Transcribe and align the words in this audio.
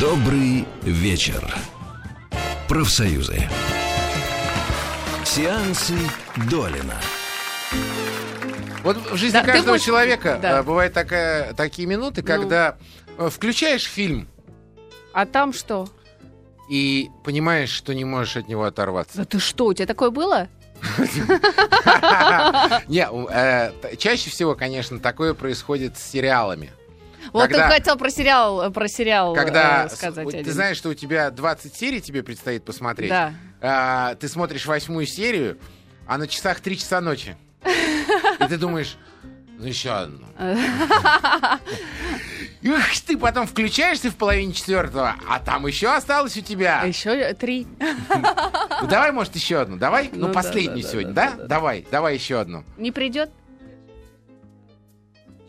Добрый 0.00 0.64
вечер. 0.82 1.54
Профсоюзы. 2.68 3.42
Сеансы 5.24 5.94
Долина. 6.50 6.94
Вот 8.82 8.96
в 9.10 9.16
жизни 9.16 9.34
Да, 9.38 9.42
каждого 9.44 9.72
можешь- 9.72 9.86
человека 9.86 10.38
да. 10.40 10.60
э, 10.60 10.62
бывают 10.62 10.92
такая, 10.94 11.52
такие 11.54 11.86
минуты, 11.88 12.20
Ну. 12.22 12.26
когда 12.26 12.76
э, 13.18 13.28
включаешь 13.30 13.84
фильм 13.84 14.28
А 15.12 15.26
там 15.26 15.52
что? 15.52 15.88
и 16.70 17.10
понимаешь, 17.24 17.70
что 17.70 17.92
не 17.94 18.04
можешь 18.04 18.36
от 18.36 18.46
него 18.48 18.64
оторваться. 18.64 19.18
Да 19.18 19.24
ты 19.24 19.38
что, 19.40 19.66
у 19.66 19.74
тебя 19.74 19.86
такое 19.86 20.10
было? 20.10 20.48
Не, 22.88 23.08
э, 23.30 23.96
чаще 23.96 24.30
всего, 24.30 24.54
конечно, 24.54 25.00
такое 25.00 25.34
происходит 25.34 25.98
с 25.98 26.02
сериалами. 26.02 26.70
Вот 27.32 27.42
Когда- 27.42 27.58
только 27.64 27.74
хотел 27.74 27.96
про 27.96 28.10
сериал, 28.10 28.70
про 28.72 28.88
сериал 28.88 29.34
Когда 29.34 29.84
э, 29.84 29.88
сказать. 29.90 30.28
ты 30.30 30.38
один. 30.38 30.52
знаешь, 30.52 30.76
что 30.76 30.88
у 30.90 30.94
тебя 30.94 31.30
20 31.30 31.74
серий 31.74 32.00
тебе 32.00 32.22
предстоит 32.22 32.64
посмотреть. 32.64 33.10
Да. 33.10 33.34
А, 33.60 34.14
ты 34.14 34.28
смотришь 34.28 34.66
восьмую 34.66 35.06
серию, 35.06 35.58
а 36.06 36.16
на 36.18 36.26
часах 36.28 36.60
3 36.60 36.78
часа 36.78 37.00
ночи. 37.00 37.36
И 37.66 38.44
ты 38.48 38.56
думаешь, 38.56 38.96
ну 39.58 39.66
еще 39.66 39.90
одну. 39.90 40.26
Ух, 42.64 42.82
ты 43.06 43.16
потом 43.16 43.46
включаешься 43.46 44.10
в 44.10 44.16
половине 44.16 44.52
четвертого, 44.52 45.14
а 45.28 45.38
там 45.38 45.66
еще 45.66 45.88
осталось 45.94 46.36
у 46.36 46.40
тебя. 46.40 46.80
А 46.82 46.86
еще 46.86 47.32
три. 47.34 47.66
Ну, 48.80 48.86
давай, 48.88 49.12
может, 49.12 49.34
еще 49.36 49.60
одну. 49.60 49.76
Давай, 49.76 50.10
ну, 50.12 50.28
Ну, 50.28 50.32
последнюю 50.34 50.82
сегодня, 50.82 51.12
да, 51.12 51.24
да? 51.26 51.30
да, 51.30 51.36
да. 51.42 51.46
Давай, 51.48 51.86
давай 51.90 52.14
еще 52.14 52.40
одну. 52.40 52.64
Не 52.76 52.90
придет? 52.92 53.30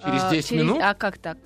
Через 0.03 0.23
А, 0.23 0.29
10 0.31 0.49
через- 0.49 0.61
минут? 0.63 0.79
А 0.81 0.93
как 0.93 1.17
так? 1.17 1.37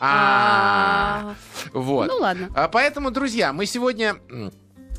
А, 0.00 1.34
Вот. 1.72 2.08
Ну 2.08 2.18
ладно. 2.18 2.48
А, 2.54 2.68
Поэтому, 2.68 3.10
друзья, 3.10 3.52
мы 3.52 3.66
сегодня 3.66 4.16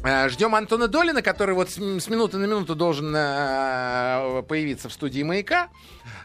э, 0.03 0.29
ждем 0.29 0.55
Антона 0.55 0.87
Долина, 0.87 1.21
который 1.21 1.55
вот 1.55 1.69
с 1.69 1.77
минуты 1.77 2.37
на 2.37 2.45
минуту 2.45 2.75
должен 2.75 3.13
э, 3.15 4.43
появиться 4.47 4.89
в 4.89 4.93
студии 4.93 5.23
«Маяка». 5.23 5.69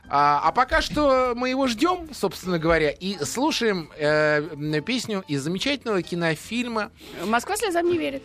А 0.08 0.41
а 0.44 0.53
пока 0.53 0.83
что 0.83 1.33
мы 1.34 1.48
его 1.48 1.66
ждем, 1.66 2.12
собственно 2.12 2.58
говоря, 2.58 2.91
и 2.91 3.16
слушаем 3.25 3.91
э, 3.97 4.81
песню 4.84 5.25
из 5.28 5.42
замечательного 5.42 6.03
кинофильма. 6.03 6.91
Москва 7.25 7.56
слезам 7.56 7.88
не 7.88 7.97
верит. 7.97 8.22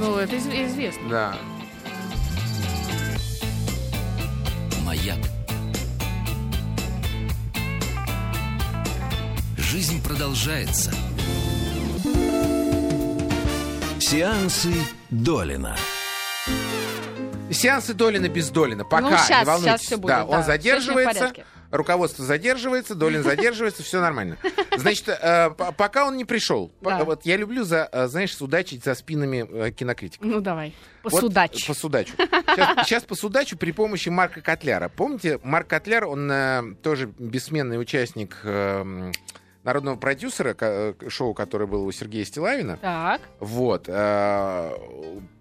Ну, 0.00 0.16
это 0.16 0.36
из- 0.36 0.46
известно. 0.46 1.08
Да. 1.08 1.34
Маяк. 4.84 5.18
Жизнь 9.70 10.02
продолжается. 10.02 10.90
Сеансы 14.00 14.72
Долина. 15.10 15.76
Сеансы 17.52 17.94
Долина 17.94 18.28
без 18.28 18.50
Долина. 18.50 18.84
Пока, 18.84 19.10
Ну, 19.10 19.16
щас, 19.16 19.30
не 19.30 19.44
волнуйтесь. 19.44 19.70
щас 19.70 19.80
всё 19.82 19.96
будет, 19.98 20.08
да, 20.08 20.18
да, 20.24 20.26
он 20.26 20.42
задерживается, 20.42 21.32
руководство 21.70 22.24
задерживается, 22.24 22.96
Долин 22.96 23.22
задерживается, 23.24 23.84
все 23.84 24.00
нормально. 24.00 24.38
Значит, 24.76 25.08
э, 25.08 25.50
пока 25.76 26.06
он 26.06 26.16
не 26.16 26.24
пришел. 26.24 26.72
Да. 26.80 27.04
Вот 27.04 27.24
я 27.24 27.36
люблю, 27.36 27.62
за, 27.64 27.88
э, 27.92 28.08
знаешь, 28.08 28.34
судачить 28.36 28.82
за 28.82 28.94
спинами 28.96 29.46
э, 29.48 29.70
кинокритиков. 29.70 30.26
Ну, 30.26 30.40
давай. 30.40 30.74
Вот, 31.04 31.12
Посудач. 31.12 31.62
э, 31.64 31.66
посудачу. 31.68 32.12
Сейчас, 32.16 32.86
сейчас 32.88 33.04
посудачу 33.08 33.56
при 33.56 33.70
помощи 33.70 34.08
Марка 34.08 34.40
Котляра. 34.40 34.88
Помните, 34.88 35.38
Марк 35.44 35.68
Котляр, 35.68 36.06
он 36.06 36.30
э, 36.30 36.74
тоже 36.82 37.06
бессменный 37.18 37.80
участник 37.80 38.38
э, 38.44 39.12
народного 39.64 39.96
продюсера, 39.96 40.56
э, 40.58 40.94
шоу, 41.08 41.34
которое 41.34 41.66
было 41.66 41.82
у 41.84 41.92
Сергея 41.92 42.24
Стилавина. 42.24 42.78
Так. 42.80 43.20
Вот. 43.40 43.84
э, 43.88 44.70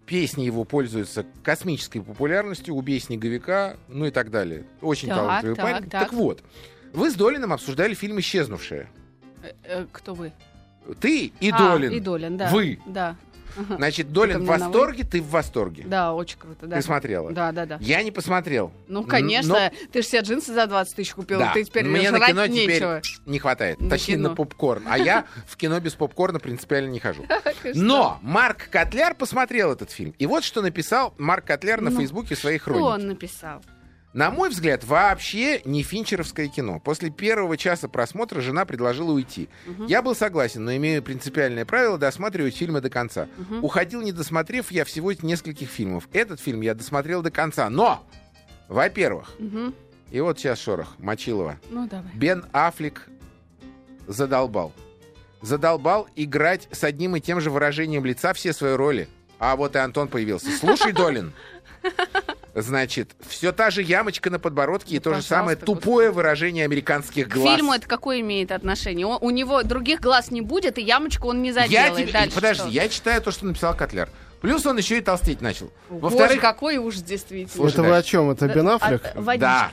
Песни 0.05 0.41
его 0.43 0.63
пользуются 0.63 1.23
космической 1.43 1.99
популярностью, 1.99 2.73
«Убей 2.73 2.99
снеговика», 2.99 3.77
ну 3.87 4.07
и 4.07 4.11
так 4.11 4.31
далее. 4.31 4.65
Очень 4.81 5.09
Так, 5.09 5.17
талантливый 5.17 5.55
так, 5.55 5.65
парень. 5.65 5.89
так. 5.89 6.03
Так 6.05 6.13
вот, 6.13 6.43
вы 6.93 7.11
с 7.11 7.13
Долином 7.13 7.53
обсуждали 7.53 7.93
фильм 7.93 8.19
«Исчезнувшая». 8.19 8.89
Э, 9.43 9.51
э, 9.63 9.85
Кто 9.91 10.15
вы? 10.15 10.31
Ты 10.99 11.31
и 11.39 11.51
А, 11.51 11.57
Долин. 11.59 11.91
И 11.91 11.99
Долин, 11.99 12.37
да. 12.37 12.49
Вы. 12.49 12.79
Да. 12.87 13.15
Значит, 13.77 14.11
Долин 14.11 14.43
в 14.43 14.45
восторге, 14.47 15.03
ты 15.03 15.21
в 15.21 15.29
восторге. 15.29 15.83
Да, 15.85 16.13
очень 16.13 16.37
круто. 16.37 16.67
Да. 16.67 16.77
Ты 16.77 16.81
смотрела? 16.81 17.31
Да, 17.31 17.51
да, 17.51 17.65
да. 17.65 17.77
Я 17.81 18.03
не 18.03 18.11
посмотрел. 18.11 18.71
Ну, 18.87 19.03
конечно, 19.03 19.71
ты 19.91 20.01
же 20.01 20.07
себе 20.07 20.21
джинсы 20.21 20.53
за 20.53 20.67
20 20.67 20.95
тысяч 20.95 21.13
купил, 21.13 21.39
Да. 21.39 21.53
ты 21.53 21.63
теперь 21.63 21.85
Мне 21.85 22.11
на 22.11 22.19
кино 22.19 22.47
теперь 22.47 22.67
нечего. 22.73 23.01
не 23.25 23.39
хватает. 23.39 23.79
На 23.81 23.89
Точнее, 23.89 24.15
кино. 24.15 24.29
на 24.29 24.35
попкорн. 24.35 24.83
А 24.87 24.97
я 24.97 25.25
в 25.47 25.55
кино 25.57 25.79
без 25.79 25.93
попкорна 25.93 26.39
принципиально 26.39 26.89
не 26.89 26.99
хожу. 26.99 27.25
Но 27.75 28.19
Марк 28.21 28.69
Котляр 28.69 29.15
посмотрел 29.15 29.71
этот 29.71 29.91
фильм. 29.91 30.13
И 30.19 30.25
вот 30.25 30.43
что 30.43 30.61
написал 30.61 31.13
Марк 31.17 31.45
Котляр 31.45 31.81
на 31.81 31.89
Ну, 31.89 31.99
Фейсбуке 31.99 32.35
своей 32.35 32.57
Что 32.59 32.65
хронике. 32.65 32.85
он 32.85 33.07
написал? 33.07 33.61
На 34.11 34.31
мой 34.31 34.49
взгляд, 34.49 34.83
вообще 34.83 35.61
не 35.65 35.83
финчеровское 35.83 36.47
кино. 36.47 36.79
После 36.79 37.11
первого 37.11 37.57
часа 37.57 37.87
просмотра 37.87 38.41
жена 38.41 38.65
предложила 38.65 39.11
уйти. 39.11 39.49
Я 39.87 40.01
был 40.01 40.15
согласен, 40.15 40.65
но 40.65 40.75
имею 40.77 41.03
принципиальное 41.03 41.63
правило 41.63 41.97
досматривать 41.99 42.55
фильмы 42.57 42.81
до 42.81 42.89
конца. 42.89 43.27
Уходил, 43.61 44.01
не 44.01 44.11
досмотрев 44.11 44.71
я 44.71 44.83
всего 44.83 45.11
нескольких 45.13 45.69
фильмов. 45.69 46.07
Этот 46.11 46.39
фильм 46.39 46.61
я 46.61 46.73
досмотрел 46.73 47.21
до 47.21 47.29
конца. 47.29 47.69
Но, 47.69 48.03
во-первых, 48.67 49.31
Мгм. 49.37 49.75
и 50.09 50.19
вот 50.21 50.39
сейчас 50.39 50.59
шорох, 50.59 50.95
Мочилова. 50.97 51.59
Ну, 51.69 51.87
давай. 51.87 52.11
Бен 52.15 52.45
Аффлек 52.51 53.07
задолбал. 54.07 54.73
Задолбал 55.43 56.07
играть 56.15 56.67
с 56.71 56.83
одним 56.83 57.15
и 57.15 57.21
тем 57.21 57.39
же 57.41 57.51
выражением 57.51 58.05
лица 58.05 58.33
все 58.33 58.53
свои 58.53 58.73
роли. 58.73 59.07
А 59.37 59.55
вот 59.55 59.75
и 59.75 59.79
Антон 59.79 60.07
появился. 60.07 60.49
Слушай, 60.57 60.91
Долин. 60.93 61.31
Значит, 62.61 63.11
все 63.27 63.51
та 63.51 63.69
же 63.69 63.81
ямочка 63.81 64.29
на 64.29 64.39
подбородке 64.39 64.95
и 64.95 64.97
Ну, 64.97 65.01
то 65.01 65.13
же 65.15 65.21
самое 65.21 65.55
тупое 65.57 66.11
выражение 66.11 66.65
американских 66.65 67.27
К 67.29 67.33
глаз. 67.35 67.55
фильму 67.55 67.73
это 67.73 67.87
какое 67.87 68.19
имеет 68.21 68.51
отношение? 68.51 69.05
Он- 69.05 69.17
у 69.21 69.29
него 69.29 69.63
других 69.63 69.99
глаз 70.01 70.31
не 70.31 70.41
будет, 70.41 70.77
и 70.77 70.81
ямочку 70.81 71.27
он 71.29 71.41
не 71.41 71.49
я 71.49 71.53
заделает. 71.53 71.95
тебе... 71.97 72.11
Дальше 72.13 72.35
Подожди, 72.35 72.61
что? 72.63 72.69
я 72.71 72.89
читаю 72.89 73.21
то, 73.21 73.31
что 73.31 73.45
написал 73.45 73.75
Котляр. 73.75 74.09
Плюс 74.41 74.65
он 74.65 74.77
еще 74.77 74.97
и 74.97 75.01
толстеть 75.01 75.41
начал. 75.41 75.71
Во-вторых, 75.89 76.39
какой 76.39 76.77
ужас, 76.77 77.01
действительно. 77.01 77.53
Слушай, 77.55 77.73
это 77.73 77.83
вы 77.83 77.95
о 77.97 78.03
чем? 78.03 78.29
Это 78.31 78.47
Да, 78.47 78.53
Бен 78.53 78.67
а- 78.69 78.75
Аффлек? 78.75 79.01
водичка. 79.15 79.39
да. 79.39 79.71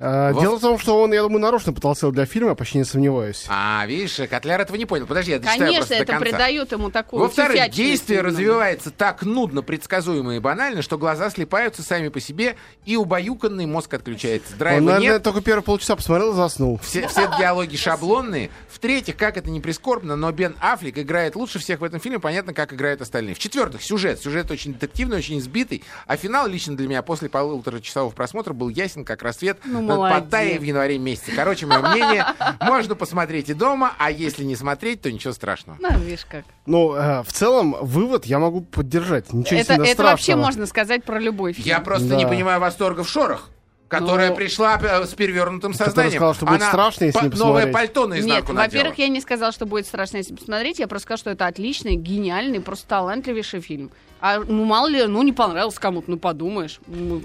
А, 0.00 0.32
Во- 0.32 0.40
Дело 0.40 0.58
в 0.58 0.60
том, 0.60 0.78
что 0.78 1.00
он, 1.00 1.12
я 1.12 1.22
думаю, 1.22 1.40
нарочно 1.40 1.72
потолстел 1.72 2.10
для 2.10 2.26
фильма, 2.26 2.50
я 2.50 2.54
почти 2.56 2.78
не 2.78 2.84
сомневаюсь. 2.84 3.46
А, 3.48 3.84
видишь, 3.86 4.18
Котляр 4.28 4.60
этого 4.60 4.76
не 4.76 4.86
понял. 4.86 5.06
Подожди, 5.06 5.30
я 5.30 5.38
дочитаю 5.38 5.58
Конечно, 5.60 5.78
просто 5.78 5.94
до 5.96 6.02
это 6.02 6.12
конца. 6.12 6.24
придает 6.24 6.72
ему 6.72 6.90
такую 6.90 7.22
Во-вторых, 7.22 7.70
действие 7.70 8.18
немного. 8.18 8.36
развивается 8.36 8.90
так 8.90 9.22
нудно, 9.22 9.62
предсказуемо 9.62 10.34
и 10.34 10.40
банально, 10.40 10.82
что 10.82 10.98
глаза 10.98 11.30
слепаются 11.30 11.82
сами 11.82 12.08
по 12.08 12.18
себе, 12.18 12.56
и 12.84 12.96
убаюканный 12.96 13.66
мозг 13.66 13.94
отключается. 13.94 14.56
Драйва 14.56 14.78
он, 14.78 14.84
наверное, 14.86 15.12
нет, 15.14 15.22
только 15.22 15.40
первые 15.40 15.62
полчаса 15.62 15.94
посмотрел 15.94 16.32
и 16.32 16.36
заснул. 16.36 16.80
все, 16.82 17.06
все 17.06 17.30
диалоги 17.38 17.76
шаблонные. 17.76 18.50
В-третьих, 18.68 19.16
как 19.16 19.36
это 19.36 19.48
не 19.48 19.60
прискорбно, 19.60 20.16
но 20.16 20.32
Бен 20.32 20.56
Аффлек 20.60 20.98
играет 20.98 21.36
лучше 21.36 21.60
всех 21.60 21.80
в 21.80 21.84
этом 21.84 22.00
фильме, 22.00 22.18
понятно, 22.18 22.52
как 22.52 22.72
играют 22.72 23.00
остальные. 23.00 23.36
В-четвертых, 23.36 23.80
сюжет. 23.82 24.20
Сюжет 24.20 24.50
очень 24.50 24.74
детективный, 24.74 25.18
очень 25.18 25.38
избитый, 25.38 25.84
а 26.08 26.16
финал 26.16 26.48
лично 26.48 26.76
для 26.76 26.88
меня 26.88 27.02
после 27.02 27.28
полуторачасового 27.28 28.10
просмотра 28.10 28.52
был 28.52 28.68
ясен, 28.68 29.04
как 29.04 29.22
рассвет 29.22 29.58
Ну, 29.64 29.83
молодец. 29.86 30.22
Паттайей 30.22 30.58
в 30.58 30.62
январе 30.62 30.98
месяце. 30.98 31.32
Короче, 31.34 31.66
мое 31.66 31.80
мнение, 31.80 32.24
можно 32.60 32.94
посмотреть 32.94 33.48
и 33.50 33.54
дома, 33.54 33.92
а 33.98 34.10
если 34.10 34.44
не 34.44 34.56
смотреть, 34.56 35.02
то 35.02 35.10
ничего 35.12 35.32
страшного. 35.32 35.76
Ну, 35.80 35.88
видишь 35.98 36.24
как. 36.24 36.44
Ну, 36.66 36.94
э, 36.94 37.22
в 37.22 37.32
целом, 37.32 37.76
вывод 37.80 38.26
я 38.26 38.38
могу 38.38 38.60
поддержать. 38.62 39.32
Ничего 39.32 39.60
Это, 39.60 39.74
сильно 39.74 39.82
это 39.84 39.92
страшного. 39.92 40.10
вообще 40.12 40.36
можно 40.36 40.66
сказать 40.66 41.04
про 41.04 41.18
любой 41.18 41.52
фильм. 41.52 41.66
Я 41.66 41.80
просто 41.80 42.08
Да. 42.08 42.16
не 42.16 42.26
понимаю 42.26 42.60
восторга 42.60 43.04
в 43.04 43.08
шорах. 43.08 43.50
Которая 43.88 44.30
Ну, 44.30 44.36
пришла 44.36 44.78
э, 44.82 45.04
с 45.06 45.14
перевернутым 45.14 45.74
сознанием. 45.74 46.12
сказала, 46.12 46.34
что 46.34 46.46
будет 46.46 46.60
Она 46.62 46.68
страшно, 46.70 47.04
если 47.04 47.18
по- 47.18 47.24
не 47.34 47.38
Новое 47.38 47.72
пальто 47.72 48.00
Нет, 48.02 48.10
наизнанку 48.10 48.52
надела. 48.52 48.64
во-первых, 48.80 48.98
я 48.98 49.08
не 49.08 49.20
сказала, 49.20 49.52
что 49.52 49.66
будет 49.66 49.86
страшно, 49.86 50.16
если 50.16 50.34
посмотреть. 50.34 50.78
Я 50.78 50.88
просто 50.88 51.04
сказала, 51.04 51.18
что 51.18 51.30
это 51.30 51.46
отличный, 51.46 51.94
гениальный, 51.96 52.60
просто 52.60 52.88
талантливейший 52.88 53.60
фильм. 53.60 53.90
А 54.20 54.38
ну 54.40 54.64
мало 54.64 54.86
ли, 54.86 55.06
ну 55.06 55.22
не 55.22 55.32
понравился 55.34 55.78
кому-то, 55.78 56.10
ну 56.10 56.16
подумаешь. 56.16 56.80
Ну, 56.86 57.20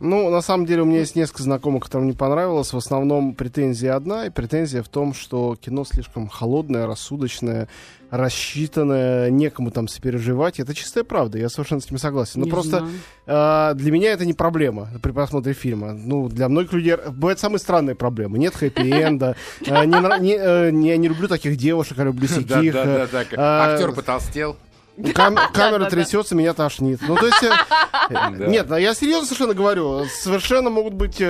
Ну, 0.00 0.30
на 0.30 0.40
самом 0.40 0.64
деле, 0.66 0.82
у 0.82 0.86
меня 0.86 1.00
есть 1.00 1.14
несколько 1.14 1.42
знакомых, 1.42 1.84
которым 1.84 2.06
не 2.06 2.14
понравилось. 2.14 2.72
В 2.72 2.76
основном 2.78 3.34
претензия 3.34 3.94
одна, 3.94 4.26
и 4.26 4.30
претензия 4.30 4.82
в 4.82 4.88
том, 4.88 5.12
что 5.12 5.56
кино 5.56 5.84
слишком 5.84 6.26
холодное, 6.28 6.86
рассудочное, 6.86 7.68
рассчитанное, 8.10 9.30
некому 9.30 9.70
там 9.70 9.88
сопереживать. 9.88 10.58
Это 10.58 10.74
чистая 10.74 11.04
правда, 11.04 11.38
я 11.38 11.48
совершенно 11.48 11.80
с 11.80 11.86
этим 11.86 11.98
согласен. 11.98 12.40
Но 12.40 12.46
не 12.46 12.50
просто 12.50 12.78
знаю. 12.78 12.92
Э, 13.26 13.72
для 13.74 13.92
меня 13.92 14.12
это 14.12 14.24
не 14.26 14.32
проблема 14.32 14.88
при 15.02 15.12
просмотре 15.12 15.52
фильма. 15.52 15.92
Ну, 15.92 16.28
для 16.28 16.48
многих 16.48 16.72
людей 16.72 16.96
бывают 16.96 17.38
самые 17.40 17.58
странные 17.58 17.94
проблемы. 17.94 18.38
Нет 18.38 18.54
хэппи-энда. 18.54 19.36
не, 19.60 20.36
э, 20.36 20.70
Я 20.72 20.96
не 20.96 21.08
люблю 21.08 21.28
таких 21.28 21.56
девушек, 21.56 21.98
я 21.98 22.04
люблю 22.04 22.26
сяких. 22.28 22.74
э, 22.74 23.06
а, 23.36 23.72
Актер 23.74 23.92
потолстел. 23.92 24.56
Кам- 25.14 25.38
камера 25.54 25.88
трясется, 25.88 26.34
меня 26.34 26.52
тошнит. 26.52 27.00
Ну, 27.06 27.16
то 27.16 27.26
есть... 27.26 27.42
э, 27.42 28.46
Нет, 28.48 28.68
ну, 28.68 28.76
я 28.76 28.94
серьезно 28.94 29.24
совершенно 29.26 29.54
говорю. 29.54 30.04
Совершенно 30.22 30.70
могут 30.70 30.94
быть... 30.94 31.22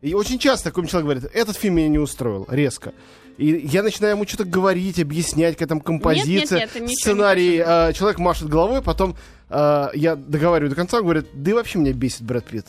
И 0.00 0.14
очень 0.14 0.38
часто 0.38 0.70
такой 0.70 0.86
человек 0.86 1.04
говорит, 1.04 1.30
этот 1.34 1.56
фильм 1.56 1.74
меня 1.74 1.88
не 1.88 1.98
устроил, 1.98 2.46
резко. 2.48 2.92
И 3.36 3.46
я 3.68 3.82
начинаю 3.82 4.14
ему 4.14 4.26
что-то 4.26 4.44
говорить, 4.44 5.00
объяснять, 5.00 5.54
какая 5.54 5.68
там 5.68 5.80
композиция, 5.80 6.60
нет, 6.60 6.70
это 6.70 6.78
ничего 6.80 6.88
не 6.88 6.94
сценарий. 6.96 7.62
а, 7.64 7.92
человек 7.92 8.18
машет 8.20 8.48
головой, 8.48 8.80
потом 8.80 9.16
а, 9.50 9.90
я 9.94 10.16
договариваю 10.16 10.70
до 10.70 10.76
конца, 10.76 10.98
он 10.98 11.04
говорит, 11.04 11.26
да 11.32 11.50
и 11.50 11.54
вообще 11.54 11.78
меня 11.78 11.92
бесит 11.92 12.22
Брэд 12.22 12.44
Питт. 12.44 12.66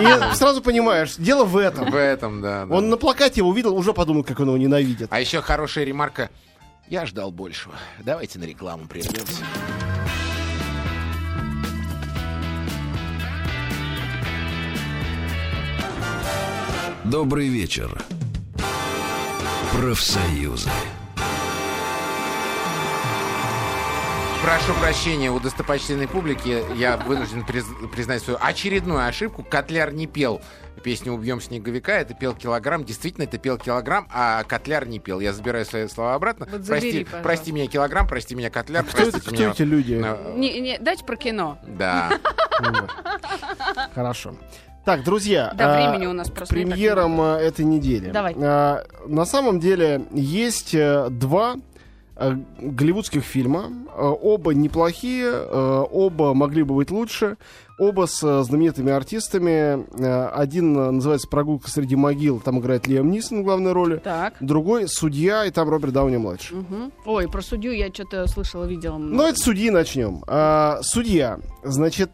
И 0.00 0.34
сразу 0.34 0.62
понимаешь, 0.62 1.16
дело 1.16 1.44
в 1.44 1.56
этом. 1.56 1.90
В 1.90 1.94
этом, 1.94 2.40
да. 2.40 2.66
да. 2.66 2.74
Он 2.74 2.88
на 2.88 2.96
плакате 2.96 3.40
его 3.40 3.50
увидел, 3.50 3.76
уже 3.76 3.92
подумал, 3.92 4.24
как 4.24 4.40
он 4.40 4.48
его 4.48 4.56
ненавидит. 4.56 5.08
А 5.10 5.20
еще 5.20 5.40
хорошая 5.40 5.84
ремарка. 5.84 6.30
Я 6.88 7.06
ждал 7.06 7.30
большего. 7.30 7.74
Давайте 8.04 8.38
на 8.38 8.44
рекламу 8.44 8.86
прервемся. 8.86 9.44
Добрый 17.04 17.48
вечер. 17.48 18.02
Профсоюзы. 19.72 20.70
Прошу 24.44 24.74
прощения 24.78 25.30
у 25.30 25.40
достопочтенной 25.40 26.06
публики. 26.06 26.62
Я 26.76 26.98
вынужден 26.98 27.44
приз- 27.48 27.88
признать 27.88 28.22
свою 28.22 28.38
очередную 28.42 29.06
ошибку. 29.06 29.42
Котляр 29.42 29.90
не 29.92 30.06
пел 30.06 30.42
песню 30.82 31.14
«Убьем 31.14 31.40
снеговика». 31.40 31.92
Это 31.92 32.12
пел 32.12 32.34
килограмм. 32.34 32.84
Действительно, 32.84 33.24
это 33.24 33.38
пел 33.38 33.56
килограмм, 33.56 34.06
а 34.12 34.44
Котляр 34.44 34.86
не 34.86 34.98
пел. 34.98 35.20
Я 35.20 35.32
забираю 35.32 35.64
свои 35.64 35.88
слова 35.88 36.12
обратно. 36.14 36.46
Вот 36.50 36.66
прости, 36.66 36.90
забери, 36.90 37.04
пожалуйста. 37.04 37.22
прости 37.22 37.52
меня 37.52 37.66
килограмм, 37.68 38.06
прости 38.06 38.34
меня 38.34 38.50
Котляр. 38.50 38.84
Кто, 38.84 38.98
это- 39.02 39.12
простите 39.12 39.34
кто 39.34 39.42
меня- 39.44 39.52
эти 39.52 39.62
люди? 39.62 40.02
э, 40.04 40.34
Не, 40.36 40.60
не, 40.60 40.78
дайте 40.78 41.04
про 41.06 41.16
кино. 41.16 41.58
Да. 41.66 42.10
Хорошо. 43.94 44.34
Так, 44.84 45.04
друзья, 45.04 45.54
Да, 45.56 45.74
а, 45.74 45.88
времени 45.90 46.06
у 46.06 46.12
нас 46.12 46.28
просто 46.28 46.54
не 46.54 46.64
так 46.64 46.72
премьерам 46.74 47.18
а, 47.18 47.38
этой 47.38 47.64
недели. 47.64 48.10
Давай. 48.10 48.34
А, 48.36 48.84
на 49.06 49.24
самом 49.24 49.58
деле 49.58 50.04
есть 50.12 50.74
э, 50.74 51.08
два 51.08 51.54
э, 51.54 51.73
голливудских 52.16 53.22
фильма. 53.24 53.70
Э, 53.96 54.02
Оба 54.08 54.54
неплохие, 54.54 55.30
э, 55.32 55.84
оба 55.90 56.34
могли 56.34 56.62
бы 56.62 56.74
быть 56.74 56.90
лучше. 56.90 57.36
Оба 57.78 58.06
с 58.06 58.22
э, 58.22 58.42
знаменитыми 58.44 58.92
артистами. 58.92 59.84
Э, 60.00 60.26
Один 60.28 60.76
э, 60.78 60.90
называется 60.92 61.28
«Прогулка 61.28 61.68
среди 61.70 61.96
могил», 61.96 62.38
там 62.40 62.60
играет 62.60 62.86
Лиам 62.86 63.10
Нисон 63.10 63.40
в 63.40 63.44
главной 63.44 63.72
роли. 63.72 63.96
Так. 63.96 64.34
Другой 64.40 64.86
«Судья», 64.88 65.44
и 65.44 65.50
там 65.50 65.68
Роберт 65.68 65.92
Дауни-младший. 65.92 66.56
Мгм. 66.58 66.92
Ой, 67.04 67.28
про 67.28 67.42
судью 67.42 67.72
я 67.72 67.88
что-то 67.92 68.26
слышала, 68.28 68.64
видела. 68.64 68.96
много. 68.98 69.14
Ну, 69.16 69.28
это 69.28 69.38
судьи 69.38 69.70
начнем. 69.70 70.22
А, 70.28 70.78
судья. 70.82 71.38
Значит, 71.64 72.10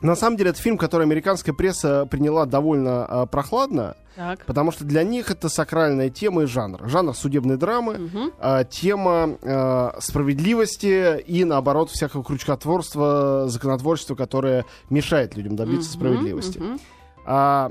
на 0.00 0.14
самом 0.16 0.36
деле, 0.36 0.50
это 0.50 0.60
фильм, 0.60 0.78
который 0.78 1.02
американская 1.04 1.54
пресса 1.54 2.06
приняла 2.06 2.46
довольно 2.46 3.04
а, 3.04 3.26
прохладно, 3.26 3.96
Так. 4.16 4.44
потому 4.46 4.70
что 4.70 4.84
для 4.84 5.02
них 5.02 5.30
это 5.30 5.48
сакральная 5.48 6.08
тема 6.10 6.42
и 6.42 6.46
жанр. 6.46 6.88
Жанр 6.88 7.14
судебной 7.14 7.56
драмы, 7.56 7.98
Мгм. 7.98 8.32
а, 8.38 8.64
тема 8.64 9.36
а, 9.42 9.96
справедливости 10.00 11.20
и, 11.20 11.44
наоборот, 11.44 11.90
всякого 11.90 12.22
крючкотворства, 12.24 13.44
законотворчества, 13.48 14.14
которое 14.14 14.64
мешает 14.90 15.36
людям 15.36 15.56
добиться 15.56 15.90
Мгм, 15.90 15.98
справедливости. 16.00 16.58
мгм. 16.58 16.80
А, 17.26 17.70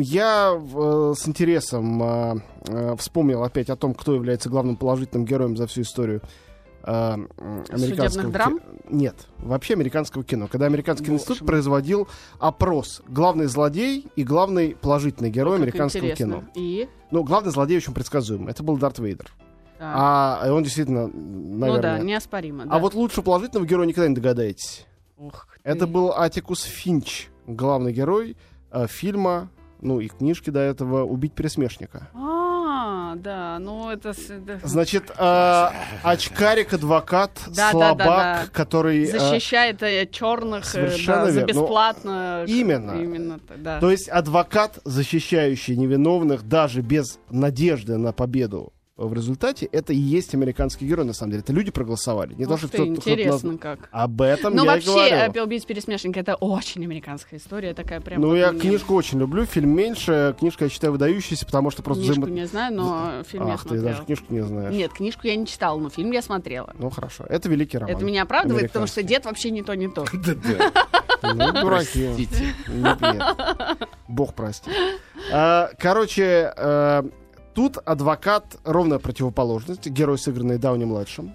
я 0.00 0.52
э, 0.58 1.14
с 1.16 1.28
интересом 1.28 2.02
а, 2.02 2.34
э, 2.66 2.96
вспомнил 2.98 3.44
опять 3.44 3.70
о 3.70 3.76
том, 3.76 3.94
кто 3.94 4.14
является 4.14 4.48
главным 4.48 4.76
положительным 4.76 5.24
героем 5.24 5.56
за 5.56 5.66
всю 5.68 5.82
историю 5.82 6.22
а, 6.86 7.14
м, 7.14 7.64
американского 7.68 8.30
драм? 8.30 8.60
Нет, 8.88 9.26
вообще 9.38 9.74
американского 9.74 10.22
кино. 10.24 10.46
Когда 10.46 10.66
американский 10.66 11.06
Боже 11.06 11.14
институт 11.16 11.40
мой. 11.40 11.46
производил 11.48 12.08
опрос, 12.38 13.02
главный 13.08 13.46
злодей 13.46 14.06
и 14.16 14.22
главный 14.24 14.76
положительный 14.76 15.30
герой 15.30 15.58
Как 15.58 15.62
американского 15.62 16.00
интересно. 16.04 16.24
кино. 16.26 16.44
И? 16.54 16.88
Ну, 17.10 17.24
главный 17.24 17.50
злодей 17.50 17.76
очень 17.78 17.92
предсказуем. 17.92 18.48
Это 18.48 18.62
был 18.62 18.76
Дарт 18.76 18.98
Вейдер. 18.98 19.30
Так. 19.78 19.92
А 19.94 20.52
он 20.52 20.62
действительно, 20.62 21.08
ну 21.08 21.58
наверное. 21.58 21.98
да, 21.98 22.04
неоспоримо. 22.04 22.62
А 22.62 22.66
да. 22.66 22.78
вот 22.78 22.94
лучше 22.94 23.20
положительного 23.22 23.66
героя 23.66 23.86
никогда 23.86 24.08
не 24.08 24.14
догадаетесь. 24.14 24.86
Ух 25.18 25.48
ты. 25.62 25.68
Это 25.68 25.86
был 25.86 26.12
Атикус 26.12 26.62
Финч, 26.62 27.28
главный 27.46 27.92
герой 27.92 28.36
э, 28.70 28.86
фильма, 28.88 29.50
ну 29.82 30.00
и 30.00 30.08
книжки 30.08 30.48
до 30.50 30.60
этого 30.60 31.04
«Убить 31.04 31.34
пересмешника». 31.34 32.08
А, 32.14 32.35
да, 33.22 33.58
ну 33.58 33.90
это... 33.90 34.12
да. 34.46 34.58
Значит, 34.62 35.10
э, 35.16 35.68
очкарик-адвокат, 36.02 37.32
Да, 37.48 37.52
да, 37.54 37.70
слабак, 37.70 37.98
да, 37.98 38.06
да. 38.06 38.46
который... 38.52 39.04
э, 39.04 39.18
Защищает 39.18 40.10
черных 40.12 40.64
совершенно 40.64 41.26
за 41.26 41.40
верно. 41.40 41.54
Ну, 41.54 41.60
бесплатно. 41.62 42.44
именно. 42.46 42.92
Именно, 42.92 43.38
т- 43.38 43.54
да. 43.56 43.80
то 43.80 43.90
есть 43.90 44.08
адвокат, 44.08 44.78
защищающий 44.84 45.76
невиновных 45.76 46.42
даже 46.48 46.80
без 46.82 47.18
надежды 47.30 47.96
на 47.96 48.12
победу 48.12 48.72
в 48.96 49.12
результате, 49.12 49.66
это 49.66 49.92
и 49.92 49.96
есть 49.98 50.32
американский 50.34 50.86
герой, 50.86 51.04
на 51.04 51.12
самом 51.12 51.32
деле. 51.32 51.42
Это 51.42 51.52
люди 51.52 51.70
проголосовали. 51.70 52.32
Не 52.34 52.46
то, 52.46 52.56
что 52.56 52.66
ты, 52.68 52.78
кто-то... 52.78 52.92
интересно 52.92 53.50
наз- 53.50 53.58
как. 53.58 53.88
Об 53.92 54.22
этом 54.22 54.54
Ну, 54.56 54.64
я 54.64 54.72
и 54.72 54.74
вообще, 54.74 54.90
говорю. 54.90 55.32
э, 55.34 55.42
«Убить 55.42 55.66
пересмешника»— 55.66 56.20
это 56.20 56.34
очень 56.36 56.82
американская 56.82 57.38
история, 57.38 57.74
такая 57.74 58.00
прям... 58.00 58.22
Ну, 58.22 58.28
вот 58.28 58.36
я 58.36 58.52
мне- 58.52 58.60
книжку 58.62 58.94
очень 58.94 59.18
люблю, 59.18 59.44
фильм 59.44 59.68
меньше. 59.76 60.34
Книжка, 60.38 60.64
я 60.64 60.70
считаю, 60.70 60.92
выдающаяся, 60.94 61.44
потому 61.44 61.70
что 61.70 61.82
просто... 61.82 62.04
Книжку 62.04 62.22
взаимо- 62.22 62.30
не 62.30 62.46
знаю, 62.46 62.74
но 62.74 63.22
фильм 63.24 63.46
я 63.48 63.54
Ах, 63.54 63.62
ты 63.64 63.68
смотрела. 63.68 63.90
даже 63.90 64.04
книжку 64.04 64.26
не 64.32 64.40
знаешь. 64.44 64.74
Нет, 64.74 64.92
книжку 64.94 65.26
я 65.26 65.36
не 65.36 65.46
читала, 65.46 65.78
но 65.78 65.90
фильм 65.90 66.10
я 66.12 66.22
смотрела. 66.22 66.72
Ну, 66.78 66.88
хорошо. 66.88 67.24
Это 67.28 67.50
великий 67.50 67.76
роман. 67.76 67.94
Это 67.96 68.02
меня 68.04 68.22
оправдывает, 68.22 68.68
потому 68.68 68.86
что 68.86 69.02
дед 69.02 69.26
вообще 69.26 69.50
не 69.50 69.62
то, 69.62 69.74
не 69.74 69.88
то. 69.88 70.06
Ну, 71.22 71.52
дураки. 71.52 72.06
Простите. 72.14 72.54
Нет, 72.68 73.00
нет. 73.00 73.22
Бог 74.06 74.34
прости. 74.34 74.70
А, 75.32 75.70
Короче, 75.78 76.52
э, 76.56 77.02
тут 77.56 77.78
адвокат 77.78 78.58
ровная 78.64 78.98
противоположность, 78.98 79.86
герой, 79.88 80.18
сыгранный 80.18 80.58
Дауни-младшим. 80.58 81.34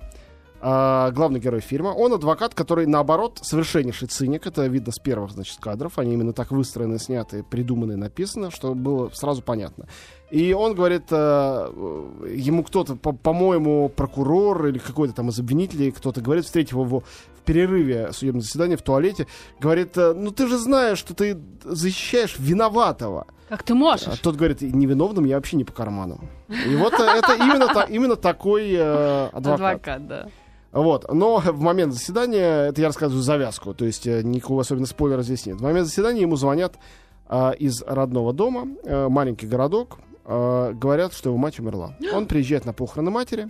А, 0.63 1.09
главный 1.09 1.39
герой 1.39 1.61
фильма. 1.61 1.87
Он 1.87 2.13
адвокат, 2.13 2.53
который, 2.53 2.85
наоборот, 2.85 3.39
совершеннейший 3.41 4.07
циник. 4.07 4.45
Это 4.45 4.67
видно 4.67 4.91
с 4.91 4.99
первых, 4.99 5.31
значит, 5.31 5.57
кадров. 5.59 5.97
Они 5.97 6.13
именно 6.13 6.33
так 6.33 6.51
выстроены, 6.51 6.99
сняты, 6.99 7.41
придуманы, 7.41 7.95
написано, 7.97 8.51
что 8.51 8.75
было 8.75 9.09
сразу 9.09 9.41
понятно. 9.41 9.87
И 10.29 10.53
он 10.53 10.75
говорит, 10.75 11.05
э, 11.09 11.15
э, 11.15 12.35
ему 12.35 12.63
кто-то, 12.63 12.95
по- 12.95 13.13
по-моему, 13.13 13.89
прокурор 13.89 14.67
или 14.67 14.77
какой-то 14.77 15.15
там 15.15 15.29
из 15.29 15.39
обвинителей, 15.39 15.91
кто-то 15.91 16.21
говорит, 16.21 16.45
встретив 16.45 16.73
его 16.73 17.03
в 17.41 17.45
перерыве 17.45 18.11
судебного 18.13 18.43
заседания 18.43 18.77
в 18.77 18.81
туалете, 18.81 19.27
говорит, 19.59 19.97
э, 19.97 20.13
ну 20.13 20.31
ты 20.31 20.47
же 20.47 20.57
знаешь, 20.57 20.97
что 20.97 21.13
ты 21.13 21.37
защищаешь 21.63 22.35
виноватого. 22.37 23.27
Как 23.49 23.63
ты 23.63 23.73
можешь? 23.73 24.07
А 24.07 24.15
тот 24.15 24.35
говорит, 24.35 24.61
невиновным 24.61 25.25
я 25.25 25.35
вообще 25.35 25.57
не 25.57 25.63
по 25.63 25.73
карманам. 25.73 26.29
И 26.49 26.75
вот 26.75 26.93
э, 26.93 27.03
это 27.03 27.33
именно, 27.35 27.85
именно 27.89 28.15
такой 28.15 28.71
э, 28.71 29.29
адвокат. 29.33 29.53
Адвокат, 29.53 30.07
да. 30.07 30.27
Вот. 30.71 31.11
Но 31.13 31.39
в 31.39 31.59
момент 31.59 31.93
заседания, 31.93 32.67
это 32.67 32.81
я 32.81 32.87
рассказываю 32.87 33.21
завязку, 33.21 33.73
то 33.73 33.85
есть 33.85 34.07
э, 34.07 34.21
никакого 34.23 34.61
особенно 34.61 34.85
спойлера 34.85 35.21
здесь 35.21 35.45
нет. 35.45 35.57
В 35.57 35.63
момент 35.63 35.87
заседания 35.87 36.21
ему 36.21 36.37
звонят 36.37 36.75
а, 37.27 37.51
из 37.51 37.81
родного 37.83 38.33
дома, 38.33 38.67
э, 38.83 39.07
маленький 39.07 39.47
городок, 39.47 39.99
э, 40.25 40.73
говорят, 40.73 41.13
что 41.13 41.29
его 41.29 41.37
мать 41.37 41.59
умерла. 41.59 41.95
Он 42.13 42.25
приезжает 42.25 42.65
на 42.65 42.73
похороны 42.73 43.09
матери, 43.09 43.49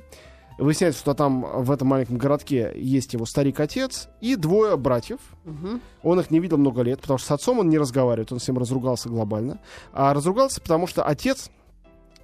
выясняется, 0.62 1.00
что 1.02 1.14
там 1.14 1.42
в 1.64 1.72
этом 1.72 1.88
маленьком 1.88 2.18
городке 2.18 2.72
есть 2.76 3.14
его 3.14 3.26
старик-отец 3.26 4.10
и 4.22 4.36
двое 4.36 4.78
братьев. 4.78 5.20
Мгм. 5.44 5.82
Он 6.04 6.20
их 6.20 6.32
не 6.32 6.40
видел 6.40 6.58
много 6.58 6.82
лет, 6.84 7.02
потому 7.02 7.18
что 7.18 7.28
с 7.28 7.32
отцом 7.32 7.60
он 7.60 7.70
не 7.70 7.78
разговаривает, 7.78 8.32
он 8.32 8.40
с 8.40 8.48
ним 8.48 8.58
разругался 8.58 9.10
глобально. 9.10 9.60
А 9.92 10.14
разругался, 10.14 10.62
потому 10.62 10.88
что 10.88 11.04
отец, 11.04 11.50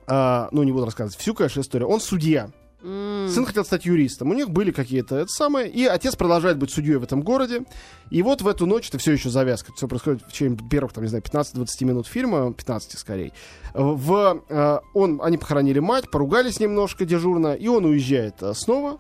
а, 0.06 0.50
ну 0.52 0.64
не 0.64 0.72
буду 0.72 0.86
рассказывать 0.86 1.20
всю, 1.20 1.34
конечно, 1.34 1.62
историю, 1.62 1.90
он 1.90 2.00
судья. 2.00 2.50
М. 2.84 3.28
Сын 3.30 3.46
хотел 3.46 3.66
стать 3.66 3.86
юристом. 3.86 4.30
У 4.30 4.34
них 4.34 4.50
были 4.50 4.72
какие-то 4.72 5.16
это 5.16 5.28
самое. 5.30 5.70
И 5.70 5.86
отец 5.86 6.16
продолжает 6.16 6.58
быть 6.58 6.72
судьей 6.72 6.98
в 6.98 7.04
этом 7.04 7.22
городе. 7.22 7.64
И 8.12 8.22
вот 8.22 8.42
в 8.42 8.48
эту 8.48 8.66
ночь, 8.66 8.90
это 8.90 8.98
все 8.98 9.14
еще 9.14 9.30
завязка. 9.30 9.74
Все 9.74 9.88
происходит 9.88 10.22
в 10.24 10.32
течение 10.32 10.58
первых, 10.70 10.94
там, 10.94 11.04
не 11.04 11.10
знаю, 11.10 11.24
15-20 11.24 11.86
минут 11.86 12.08
фильма, 12.08 12.54
15 12.54 13.00
скорее. 13.00 13.34
В, 13.74 14.44
э, 14.48 14.80
он, 14.94 15.20
они 15.24 15.38
похоронили 15.38 15.80
мать, 15.80 16.10
поругались 16.12 16.60
немножко 16.60 17.06
дежурно, 17.06 17.54
и 17.54 17.68
он 17.68 17.86
уезжает 17.86 18.36
э, 18.42 18.54
снова. 18.54 19.00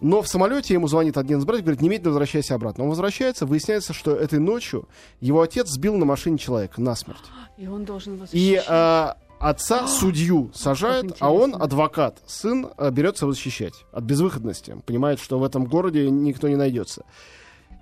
Но 0.00 0.20
в 0.20 0.28
самолете 0.28 0.74
ему 0.74 0.88
звонит 0.88 1.16
один 1.16 1.38
из 1.38 1.44
братьев, 1.46 1.64
говорит, 1.64 1.80
немедленно 1.80 2.10
возвращайся 2.10 2.54
обратно. 2.54 2.84
Он 2.84 2.90
возвращается, 2.90 3.46
выясняется, 3.46 3.94
что 3.94 4.14
этой 4.14 4.38
ночью 4.38 4.88
его 5.20 5.40
отец 5.40 5.68
сбил 5.68 5.96
на 5.96 6.04
машине 6.04 6.36
человека 6.36 6.82
насмерть. 6.82 7.24
И 7.56 7.66
он 7.66 7.84
должен 7.86 8.18
вас 8.18 8.28
И 8.32 8.62
э, 8.66 9.08
отца 9.38 9.86
судью 9.88 10.50
сажают, 10.54 11.16
а 11.20 11.32
он 11.32 11.54
адвокат. 11.54 12.18
Сын 12.26 12.68
э, 12.76 12.90
берется 12.90 13.30
защищать 13.30 13.74
от 13.92 14.04
безвыходности. 14.04 14.76
Понимает, 14.86 15.20
что 15.20 15.38
в 15.38 15.44
этом 15.44 15.66
городе 15.66 16.10
никто 16.10 16.48
не 16.48 16.56
найдется. 16.56 17.04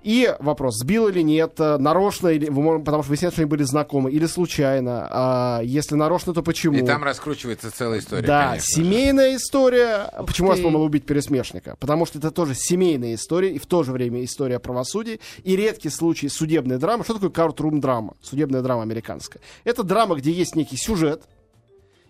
И 0.04 0.36
вопрос, 0.38 0.76
сбил 0.76 1.08
или 1.08 1.22
нет, 1.22 1.54
э, 1.58 1.78
нарочно, 1.78 2.28
или, 2.28 2.44
потому 2.44 3.02
что 3.02 3.08
вы, 3.08 3.14
естественно, 3.14 3.46
были 3.46 3.62
знакомы, 3.62 4.10
или 4.12 4.26
случайно. 4.26 5.08
А 5.10 5.60
если 5.64 5.94
нарочно, 5.94 6.34
то 6.34 6.42
почему? 6.42 6.76
И 6.76 6.82
там 6.82 7.02
раскручивается 7.02 7.74
целая 7.74 8.00
история. 8.00 8.26
Да, 8.26 8.48
конечно 8.50 8.66
же. 8.66 8.72
семейная 8.74 9.36
история. 9.36 10.10
Ух 10.18 10.26
Почему 10.26 10.48
я 10.48 10.54
ты. 10.54 10.60
вспомнил 10.60 10.82
убить 10.82 11.06
пересмешника? 11.06 11.76
Потому 11.80 12.04
что 12.04 12.18
это 12.18 12.30
тоже 12.30 12.54
семейная 12.54 13.14
история 13.14 13.54
и 13.54 13.58
в 13.58 13.64
то 13.64 13.82
же 13.82 13.92
время 13.92 14.22
история 14.22 14.58
правосудия 14.58 15.20
и 15.42 15.56
редкий 15.56 15.88
случай 15.88 16.28
судебной 16.28 16.76
драмы. 16.76 17.02
Что 17.04 17.14
такое 17.14 17.30
courtroom 17.30 17.80
драма? 17.80 18.14
Судебная 18.20 18.60
драма 18.60 18.82
американская. 18.82 19.42
Это 19.64 19.84
драма, 19.84 20.16
где 20.16 20.32
есть 20.32 20.54
некий 20.54 20.76
сюжет, 20.76 21.22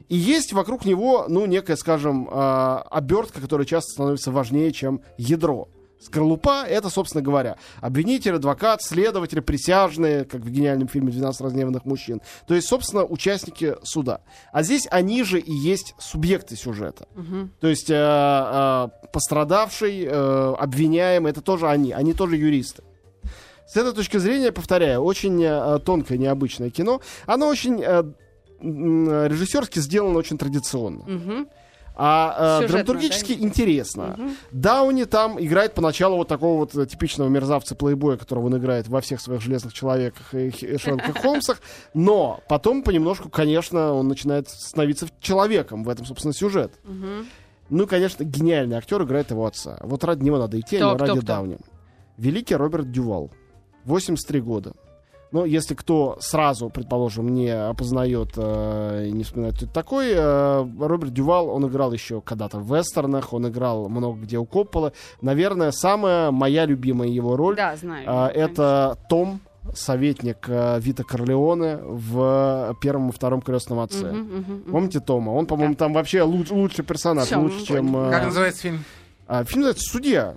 и 0.09 0.17
есть 0.17 0.53
вокруг 0.53 0.85
него, 0.85 1.27
ну, 1.29 1.47
некая, 1.47 1.77
скажем, 1.77 2.29
э, 2.31 2.83
обертка, 2.91 3.41
которая 3.41 3.67
часто 3.67 3.93
становится 3.93 4.31
важнее, 4.31 4.73
чем 4.73 5.01
ядро. 5.17 5.69
Скорлупа— 6.05 6.65
это, 6.69 6.91
собственно 6.91 7.23
говоря, 7.23 7.57
обвинитель, 7.81 8.35
адвокат, 8.35 8.83
следователь, 8.83 9.41
присяжные, 9.41 10.25
как 10.25 10.43
в 10.43 10.51
гениальном 10.51 10.87
фильме 10.87 11.11
«12 11.11 11.43
разгневанных 11.43 11.87
мужчин». 11.87 12.21
То 12.47 12.55
есть, 12.55 12.69
собственно, 12.69 13.05
участники 13.05 13.77
суда. 13.83 14.21
А 14.53 14.63
здесь 14.63 14.87
они 14.91 15.23
же 15.23 15.41
и 15.41 15.53
есть 15.53 15.95
субъекты 15.99 16.57
сюжета. 16.57 17.09
То 17.61 17.69
есть 17.69 17.89
э, 17.89 17.95
э, 17.97 18.89
пострадавший, 19.13 20.05
э, 20.05 20.55
обвиняемый— 20.59 21.31
это 21.33 21.41
тоже 21.41 21.69
они. 21.69 21.93
Они 21.93 22.13
тоже 22.13 22.37
юристы. 22.37 22.83
С 23.67 23.77
этой 23.77 23.95
точки 23.95 24.19
зрения, 24.19 24.53
повторяю, 24.53 25.01
очень 25.01 25.43
э, 25.43 25.79
тонкое, 25.79 26.19
необычное 26.19 26.69
кино. 26.69 27.01
Оно 27.25 27.49
очень 27.49 27.83
э, 27.83 28.05
режиссерски 28.61 29.79
сделано 29.81 30.19
очень 30.19 30.39
традиционно. 30.39 31.05
Мгм. 31.05 31.49
А 31.97 32.59
э, 32.61 32.67
Сюжетно, 32.67 32.85
драматургически 32.85 33.35
да? 33.37 33.45
интересно. 33.45 34.19
Дауни 34.51 35.05
там 35.05 35.41
играет 35.41 35.75
поначалу 35.75 36.17
вот 36.17 36.27
такого 36.27 36.59
вот 36.59 36.75
э, 36.75 36.87
типичного 36.87 37.29
мерзавца-плейбоя, 37.29 38.17
которого 38.17 38.47
он 38.47 38.57
играет 38.59 38.89
во 38.89 39.01
всех 39.01 39.21
своих 39.21 39.41
железных 39.41 39.73
человеках 39.75 40.35
и 40.35 40.51
Х- 40.51 40.79
Шерлока 40.79 41.13
Холмсах. 41.23 41.61
Но 41.95 42.41
потом 42.49 42.83
понемножку, 42.83 43.29
конечно, 43.29 43.93
он 43.93 44.09
начинает 44.09 44.49
становиться 44.49 45.07
человеком. 45.21 45.85
В 45.85 45.89
этом, 45.89 46.05
собственно, 46.05 46.35
сюжет. 46.35 46.73
Ну 47.71 47.85
и, 47.85 47.87
конечно, 47.87 48.25
гениальный 48.25 48.77
актер 48.77 49.01
играет 49.05 49.31
его 49.31 49.47
отца. 49.47 49.79
Вот 49.83 50.03
ради 50.03 50.25
него 50.25 50.39
надо 50.39 50.59
идти, 50.59 50.77
Кто, 50.77 50.89
а 50.89 50.93
не 50.93 50.97
кто, 50.97 51.05
ради 51.07 51.19
кто? 51.19 51.27
Дауни. 51.27 51.59
Великий 52.19 52.57
Роберт 52.57 52.91
Дювал. 52.91 53.31
83 53.85 54.41
года. 54.41 54.73
Ну, 55.35 55.45
если 55.45 55.75
кто 55.75 56.17
сразу, 56.21 56.71
предположим, 56.71 57.35
не 57.35 57.49
опознает 57.49 58.35
э, 58.37 59.07
и 59.09 59.11
не 59.11 59.25
вспоминает, 59.25 59.57
кто 59.57 59.65
это 59.67 59.75
такой, 59.75 60.13
э, 60.15 60.67
Роберт 60.79 61.13
Дювал, 61.13 61.49
он 61.49 61.67
играл 61.67 61.93
еще 61.93 62.21
когда-то 62.21 62.61
в 62.61 62.73
вестернах, 62.73 63.33
он 63.33 63.49
играл 63.49 63.89
много 63.89 64.21
где 64.21 64.39
у 64.39 64.45
Коппола. 64.45 64.93
Наверное, 65.21 65.73
самая 65.73 66.31
моя 66.31 66.67
любимая 66.67 67.09
его 67.09 67.35
роль 67.37 67.57
Да, 67.57 67.75
знаю. 67.75 68.05
а, 68.07 68.29
это 68.29 68.97
Том, 69.11 69.41
советник 69.75 70.45
э, 70.47 70.79
Вита 70.79 71.03
Корлеоне 71.03 71.79
в 71.83 72.77
первом 72.81 73.09
и 73.09 73.13
втором 73.13 73.43
крестном 73.43 73.81
отце. 73.81 74.13
Мгм, 74.13 74.19
мгм, 74.21 74.37
мгм. 74.39 74.71
Помните 74.71 75.01
Тома? 75.01 75.31
Он, 75.31 75.47
по-моему, 75.47 75.75
там 75.75 75.95
вообще 75.95 76.23
луч- 76.23 76.51
лучший 76.53 76.85
персонаж, 76.85 77.27
Всё, 77.27 77.41
лучше, 77.41 77.65
чем... 77.67 77.97
э, 77.97 78.11
Как 78.13 78.27
называется 78.27 78.63
фильм? 78.63 78.85
а, 79.27 79.43
фильм 79.43 79.63
называется 79.63 79.91
«Судья». 79.91 80.35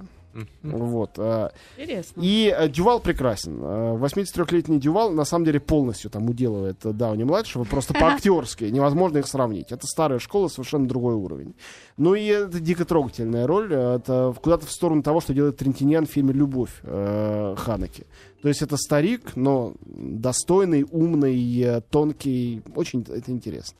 Вот. 0.64 1.12
э, 1.18 1.50
Интересно. 1.78 2.22
И 2.22 2.54
э, 2.56 2.70
Дювал 2.70 3.00
прекрасен. 3.00 3.60
Э, 3.62 3.98
83-летний 3.98 4.80
Дювал 4.80 5.12
на 5.12 5.26
самом 5.26 5.46
деле 5.46 5.60
полностью 5.60 6.10
там 6.12 6.30
уделывает 6.30 6.86
э, 6.86 6.92
Дауни-младшего, 6.94 7.64
просто 7.64 7.94
по-актерски. 8.00 8.66
Невозможно 8.66 9.18
их 9.20 9.28
сравнить. 9.28 9.72
Это 9.72 9.88
старая 9.88 10.20
школа, 10.20 10.48
совершенно 10.48 10.88
другой 10.88 11.16
уровень. 11.16 11.56
Ну 11.98 12.14
и 12.16 12.26
это 12.26 12.60
дико 12.60 12.86
трогательная 12.86 13.48
роль. 13.48 13.72
э, 13.72 13.96
Это 13.98 14.34
куда-то 14.42 14.66
в 14.66 14.72
сторону 14.72 15.04
того, 15.04 15.22
что 15.22 15.34
делает 15.34 15.58
Трентиниан 15.58 16.06
в 16.06 16.10
фильме 16.12 16.34
«Любовь» 16.34 16.72
э, 16.84 17.56
Ханеки. 17.58 18.06
То 18.42 18.50
есть 18.50 18.62
это 18.62 18.78
старик, 18.78 19.36
но 19.36 19.74
достойный, 19.86 20.86
умный, 20.90 21.60
э, 21.62 21.82
тонкий. 21.90 22.62
Очень 22.76 23.02
это 23.10 23.32
интересно. 23.32 23.78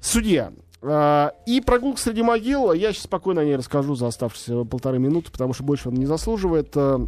Судья. 0.00 0.52
А, 0.82 1.32
И 1.46 1.60
прогулка 1.60 2.00
среди 2.00 2.22
могил. 2.22 2.72
Я 2.72 2.92
сейчас 2.92 3.04
спокойно 3.04 3.40
о 3.40 3.44
ней 3.44 3.56
расскажу 3.56 3.94
за 3.94 4.06
оставшиеся 4.06 4.64
полторы 4.64 4.98
минуты, 4.98 5.30
потому 5.30 5.52
что 5.54 5.64
больше 5.64 5.88
он 5.88 5.94
не 5.94 6.06
заслуживает. 6.06 6.72
Э, 6.76 6.98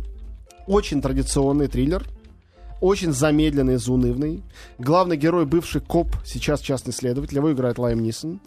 Очень 0.67 1.01
традиционный 1.03 1.69
триллер. 1.69 2.05
Очень 2.81 3.13
замедленный, 3.13 3.77
заунывный. 3.77 4.43
Главный 4.79 5.17
герой 5.17 5.45
бывший 5.45 5.81
коп, 5.81 6.09
сейчас 6.25 6.61
частный 6.61 6.93
следователь. 6.93 7.37
Его 7.37 7.53
играет 7.53 7.79
Лайм 7.79 8.01
Нисон 8.01 8.41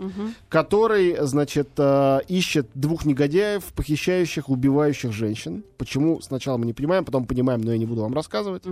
который, 0.49 1.17
значит, 1.21 1.69
э, 1.77 2.19
ищет 2.27 2.67
двух 2.73 3.05
негодяев, 3.05 3.63
похищающих, 3.75 4.49
убивающих 4.49 5.11
женщин. 5.11 5.63
Почему? 5.77 6.21
Сначала 6.21 6.57
мы 6.57 6.65
не 6.65 6.73
понимаем, 6.73 7.05
потом 7.05 7.25
понимаем, 7.25 7.61
но 7.61 7.71
я 7.71 7.77
не 7.77 7.85
буду 7.85 8.01
вам 8.01 8.13
рассказывать. 8.13 8.63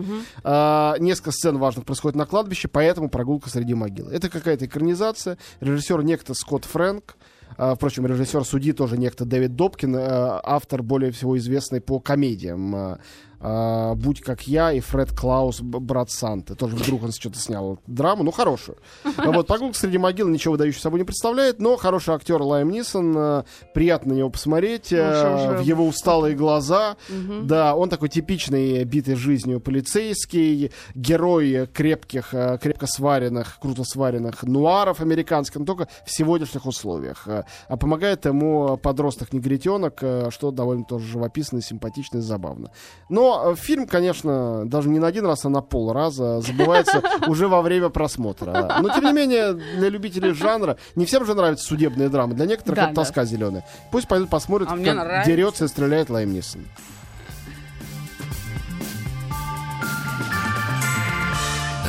А, 0.44 0.96
несколько 1.00 1.32
сцен 1.32 1.58
важных 1.58 1.86
происходит 1.86 2.16
на 2.16 2.26
кладбище, 2.26 2.68
поэтому 2.68 3.10
прогулка 3.10 3.50
среди 3.50 3.74
могил. 3.74 4.08
Это 4.10 4.30
какая-то 4.30 4.66
экранизация. 4.66 5.38
Режиссер 5.60 6.04
некто 6.04 6.34
Скотт 6.34 6.66
Фрэнк. 6.66 7.16
А, 7.58 7.76
впрочем, 7.76 8.06
режиссер 8.06 8.46
судьи 8.46 8.72
тоже 8.72 8.98
некто 8.98 9.26
Дэвид 9.26 9.56
Добкин, 9.56 9.96
э, 9.96 10.40
автор 10.44 10.84
более 10.84 11.12
всего 11.12 11.38
известный 11.38 11.82
по 11.82 12.00
комедиям. 12.00 12.98
Э, 13.42 13.92
э, 13.92 13.96
«Будь 13.96 14.22
как 14.22 14.48
я» 14.48 14.72
и 14.72 14.80
Фред 14.80 15.12
Клаус, 15.18 15.62
брат 15.62 16.10
Санты. 16.12 16.56
Тоже 16.56 16.76
вдруг 16.76 17.04
он 17.04 17.12
что-то 17.12 17.38
снял 17.40 17.80
драму, 17.88 18.24
ну, 18.24 18.32
хорошую. 18.32 18.78
А 19.18 19.32
Вот, 19.32 19.48
«Прогулка 19.48 19.78
среди 19.78 19.98
могил» 19.98 20.28
ничего 20.28 20.54
выдающего 20.54 20.82
собой 20.82 21.00
не 21.00 21.06
представляет, 21.06 21.60
но 21.60 21.76
хороший 21.78 22.14
актер 22.16 22.42
Лайм 22.42 22.70
Нисон, 22.72 23.14
э, 23.18 23.44
приятно 23.74 24.14
на 24.14 24.18
него 24.18 24.30
посмотреть, 24.30 24.92
э, 24.94 25.46
Ну, 25.48 25.54
же. 25.58 25.58
в 25.60 25.62
его 25.62 25.86
усталые 25.88 26.36
глаза. 26.36 26.96
Да, 27.44 27.76
он 27.76 27.90
такой 27.90 28.10
типичный, 28.10 28.84
битый 28.84 29.16
жизнью 29.16 29.60
полицейский, 29.60 30.72
герой 30.96 31.68
крепких, 31.74 32.34
э, 32.34 32.58
крепко 32.62 32.88
сваренных, 32.88 33.58
круто 33.62 33.84
сваренных 33.84 34.44
нуаров 34.44 35.02
американских, 35.02 35.60
но 35.60 35.66
только 35.66 35.88
в 36.06 36.12
сегодняшних 36.12 36.66
условиях. 36.66 37.28
Э, 37.28 37.44
А 37.68 37.78
помогает 37.78 38.26
ему 38.26 38.78
подросток-негритенок, 38.78 40.00
э, 40.02 40.30
что 40.32 40.52
довольно 40.52 40.84
тоже 40.84 41.06
живописно, 41.08 41.62
симпатично 41.62 42.18
и 42.18 42.22
забавно. 42.22 42.72
Но 43.10 43.31
э, 43.52 43.56
фильм, 43.56 43.88
конечно, 43.88 44.64
даже 44.66 44.90
не 44.90 45.00
на 45.00 45.08
один 45.08 45.26
раз, 45.26 45.46
а 45.46 45.50
на 45.50 45.62
пол 45.62 45.94
раза 45.94 46.42
забывается 46.42 47.02
уже 47.28 47.48
во 47.48 47.62
время 47.62 47.90
просмотра. 47.90 48.78
Но, 48.82 48.90
тем 48.90 49.04
не 49.06 49.14
менее, 49.14 49.54
для 49.54 49.90
любителей 49.90 50.34
жанра, 50.34 50.78
не 50.96 51.06
всем 51.06 51.26
же 51.26 51.34
нравятся 51.34 51.66
судебные 51.66 52.10
драмы, 52.10 52.34
для 52.36 52.46
некоторых 52.46 52.76
Да, 52.76 52.84
это 52.86 52.94
да. 52.96 53.02
тоска 53.02 53.26
зеленая. 53.26 53.66
Пусть 53.92 54.08
пойдут 54.08 54.30
посмотрят, 54.30 54.70
А 54.72 54.78
как 54.78 55.26
дерется 55.26 55.66
и 55.66 55.68
стреляет 55.68 56.10
Лайм 56.10 56.34
Нисон. 56.34 56.66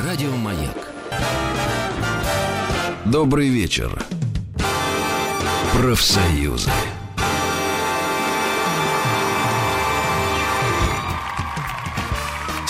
Радио 0.04 0.34
Маяк. 0.36 0.88
Добрый 3.04 3.48
вечер. 3.48 4.04
Профсоюзы. 5.74 6.70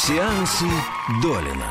Сеансы 0.07 0.65
Долина. 1.23 1.67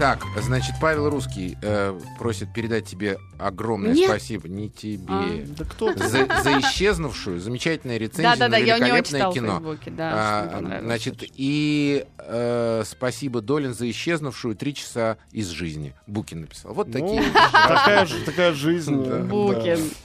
Так, 0.00 0.24
значит, 0.40 0.74
Павел 0.80 1.08
Русский 1.10 1.56
э, 1.62 1.96
просит 2.18 2.52
передать 2.52 2.86
тебе 2.86 3.18
огромное 3.38 3.92
Мне? 3.92 4.08
спасибо. 4.08 4.48
Не 4.48 4.68
тебе. 4.68 5.04
А. 5.06 5.44
Да 5.58 5.64
кто? 5.64 5.94
За, 5.94 6.26
за 6.42 6.58
исчезнувшую 6.58 7.38
замечательная 7.38 7.98
рецензия 7.98 8.30
Да-да-да, 8.32 8.58
на 8.58 8.62
я 8.64 8.74
у 8.74 8.78
него 8.78 8.96
великолепное 8.96 9.20
читала 9.20 9.30
в 9.30 9.34
кино. 9.34 9.52
Фейсбуке, 9.60 9.90
да, 9.92 10.10
А, 10.12 10.80
значит, 10.82 11.22
и 11.36 12.04
э, 12.18 12.82
спасибо 12.84 13.40
Долин 13.42 13.74
за 13.74 13.88
исчезнувшую 13.88 14.56
три 14.56 14.74
часа 14.74 15.18
из 15.30 15.50
жизни. 15.50 15.94
Букин 16.08 16.40
написал. 16.40 16.74
Вот 16.74 16.88
Ну, 16.88 16.92
такие. 16.94 17.22
такая, 17.52 18.06
ж- 18.06 18.24
такая 18.26 18.52
жизнь. 18.54 19.04
Да. 19.04 19.18
да. 19.18 19.24
Букин. 19.24 19.78
Да. 19.78 19.96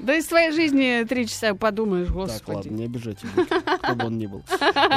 Да 0.00 0.14
из 0.16 0.26
твоей 0.26 0.52
жизни 0.52 1.04
три 1.04 1.26
часа 1.26 1.54
подумаешь, 1.54 2.06
Так, 2.08 2.14
господи. 2.16 2.56
ладно, 2.56 2.70
не 2.70 2.84
обижайте 2.84 3.26
кто 3.82 3.94
бы 3.94 4.06
он 4.06 4.18
ни 4.18 4.26
был. 4.26 4.42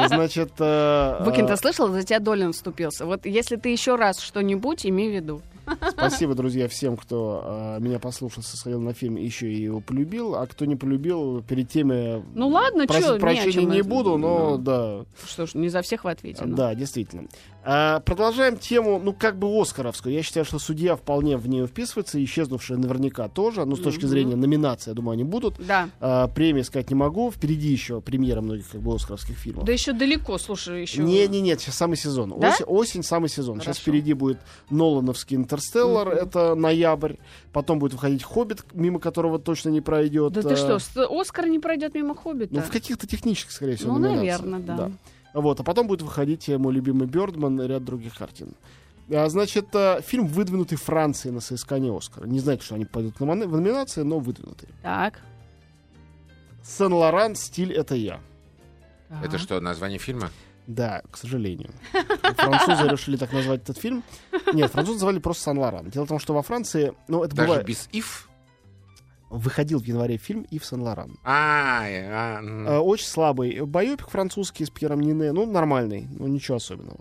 Значит... 0.07 0.51
э, 0.59 1.21
Букин, 1.23 1.45
э, 1.45 1.47
ты 1.49 1.57
слышал, 1.57 1.89
за 1.89 2.03
тебя 2.03 2.19
Долин 2.19 2.53
вступился. 2.53 3.05
Вот 3.05 3.25
если 3.25 3.55
ты 3.55 3.69
еще 3.69 3.95
раз 3.95 4.19
что-нибудь, 4.19 4.85
имей 4.85 5.09
в 5.09 5.13
виду. 5.13 5.41
Спасибо, 5.89 6.33
друзья, 6.35 6.67
всем, 6.67 6.97
кто 6.97 7.77
э, 7.77 7.81
меня 7.81 7.99
послушал, 7.99 8.43
сходил 8.43 8.79
на 8.81 8.93
фильм 8.93 9.15
еще 9.15 9.51
и 9.51 9.61
его 9.63 9.79
полюбил. 9.81 10.35
А 10.35 10.47
кто 10.47 10.65
не 10.65 10.75
полюбил, 10.75 11.41
перед 11.43 11.69
теми... 11.69 12.23
Ну 12.33 12.47
ладно, 12.49 12.85
просить 12.87 13.05
чё, 13.05 13.13
не 13.15 13.19
прощения 13.19 13.51
чем 13.51 13.69
не 13.69 13.79
это. 13.79 13.89
буду, 13.89 14.17
но 14.17 14.51
Ну, 14.51 14.57
да. 14.57 15.05
Что 15.27 15.45
ж, 15.45 15.53
не 15.55 15.69
за 15.69 15.81
всех 15.81 16.03
вы 16.03 16.11
ответили. 16.11 16.51
Да, 16.51 16.73
действительно. 16.75 17.27
А, 17.63 17.99
продолжаем 17.99 18.57
тему, 18.57 18.99
ну, 19.03 19.11
как 19.13 19.37
бы 19.37 19.47
Оскаровскую. 19.61 20.13
Я 20.15 20.23
считаю, 20.23 20.45
что 20.45 20.57
судья 20.59 20.95
вполне 20.95 21.35
в 21.37 21.49
нее 21.49 21.67
вписывается, 21.67 22.23
исчезнувшая 22.23 22.77
наверняка 22.77 23.27
тоже. 23.27 23.65
Ну, 23.65 23.75
с 23.75 23.79
точки 23.81 24.01
Мгм. 24.01 24.07
зрения 24.09 24.35
номинации, 24.37 24.91
я 24.91 24.95
думаю, 24.95 25.13
они 25.13 25.23
будут. 25.25 25.55
Да. 25.59 25.89
А, 25.99 26.27
премии 26.27 26.61
сказать 26.61 26.89
не 26.89 26.95
могу. 26.95 27.29
Впереди 27.31 27.67
еще 27.69 27.99
премьера 27.99 28.41
многих 28.41 28.69
как 28.69 28.81
бы 28.81 28.95
оскаровских 28.95 29.35
фильмов. 29.37 29.65
Да 29.65 29.73
еще 29.73 29.91
далеко, 29.91 30.37
слушай, 30.37 30.81
еще. 30.81 31.01
Не, 31.03 31.27
не, 31.27 31.41
нет, 31.41 31.59
сейчас 31.59 31.75
самый 31.75 31.97
сезон. 31.97 32.33
Да? 32.39 32.49
Осень, 32.51 32.65
осень 32.65 33.03
самый 33.03 33.27
сезон. 33.29 33.55
Сейчас 33.57 33.65
Хорошо. 33.77 33.81
впереди 33.81 34.13
будет 34.13 34.39
Нолановский 34.69 35.35
Интерстеллар, 35.57 36.07
Мгм. 36.09 36.17
это 36.17 36.55
ноябрь. 36.55 37.15
Потом 37.51 37.79
будет 37.79 37.93
выходить 37.93 38.23
Хоббит, 38.23 38.63
мимо 38.73 38.99
которого 38.99 39.39
точно 39.39 39.69
не 39.69 39.81
пройдет. 39.81 40.33
Да 40.33 40.41
э, 40.41 40.43
ты 40.43 40.55
что, 40.55 40.79
с- 40.79 40.97
Оскар 41.09 41.47
не 41.47 41.59
пройдет 41.59 41.95
мимо 41.95 42.15
Хоббита? 42.15 42.53
Ну, 42.55 42.61
в 42.61 42.69
каких-то 42.71 43.07
технических, 43.07 43.51
скорее 43.51 43.75
всего, 43.75 43.93
Ну, 43.93 43.99
номинациях. 43.99 44.41
наверное, 44.41 44.77
да. 44.77 44.91
Вот, 45.33 45.59
а 45.59 45.63
потом 45.63 45.87
будет 45.87 46.01
выходить 46.01 46.47
э, 46.49 46.57
мой 46.57 46.73
любимый 46.73 47.07
Бёрдман 47.07 47.59
и 47.61 47.67
ряд 47.67 47.83
других 47.83 48.15
картин. 48.15 48.53
А, 49.11 49.27
Значит, 49.29 49.67
э, 49.73 50.01
фильм 50.01 50.27
выдвинутый 50.27 50.77
Францией 50.77 51.33
на 51.33 51.39
соискание 51.41 51.95
Оскара. 51.95 52.25
Не 52.25 52.39
знаете, 52.39 52.63
что 52.65 52.75
они 52.75 52.85
пойдут 52.85 53.19
на 53.19 53.25
мон- 53.25 53.47
в 53.47 53.51
номинации, 53.51 54.01
но 54.03 54.19
выдвинутый. 54.19 54.69
Так. 54.83 55.19
Сен-Лоран, 56.63 57.35
стиль 57.35 57.71
это 57.73 57.95
я. 57.95 58.19
Это 59.23 59.37
что, 59.37 59.59
название 59.61 59.99
фильма? 59.99 60.29
Да, 60.67 61.01
к 61.09 61.17
сожалению. 61.17 61.71
Французы 62.35 62.89
решили 62.89 63.15
так 63.15 63.31
назвать 63.31 63.63
этот 63.63 63.77
фильм. 63.77 64.03
Нет, 64.53 64.69
французы 64.71 64.97
называли 64.97 65.19
просто 65.19 65.43
Сан-Лоран. 65.43 65.89
Дело 65.89 66.05
в 66.05 66.09
том, 66.09 66.19
что 66.19 66.33
во 66.33 66.41
Франции, 66.41 66.93
ну, 67.07 67.23
это 67.23 67.35
Даже 67.35 67.47
бывает... 67.47 67.65
без 67.65 67.87
«if»? 67.93 68.27
Выходил 69.29 69.79
в 69.79 69.83
январе 69.83 70.17
фильм 70.17 70.45
«Ив 70.51 70.65
Сен-Лоран». 70.65 71.17
А, 71.23 71.85
э, 71.87 72.09
а. 72.09 72.41
Э, 72.41 72.77
Очень 72.79 73.07
слабый 73.07 73.59
байопик 73.61 74.09
французский 74.09 74.63
с 74.65 74.69
Пьером 74.69 75.01
Нине. 75.01 75.33
Ну, 75.33 75.45
нормальный, 75.45 76.07
ну, 76.17 76.27
ничего 76.27 76.57
особенного. 76.57 76.99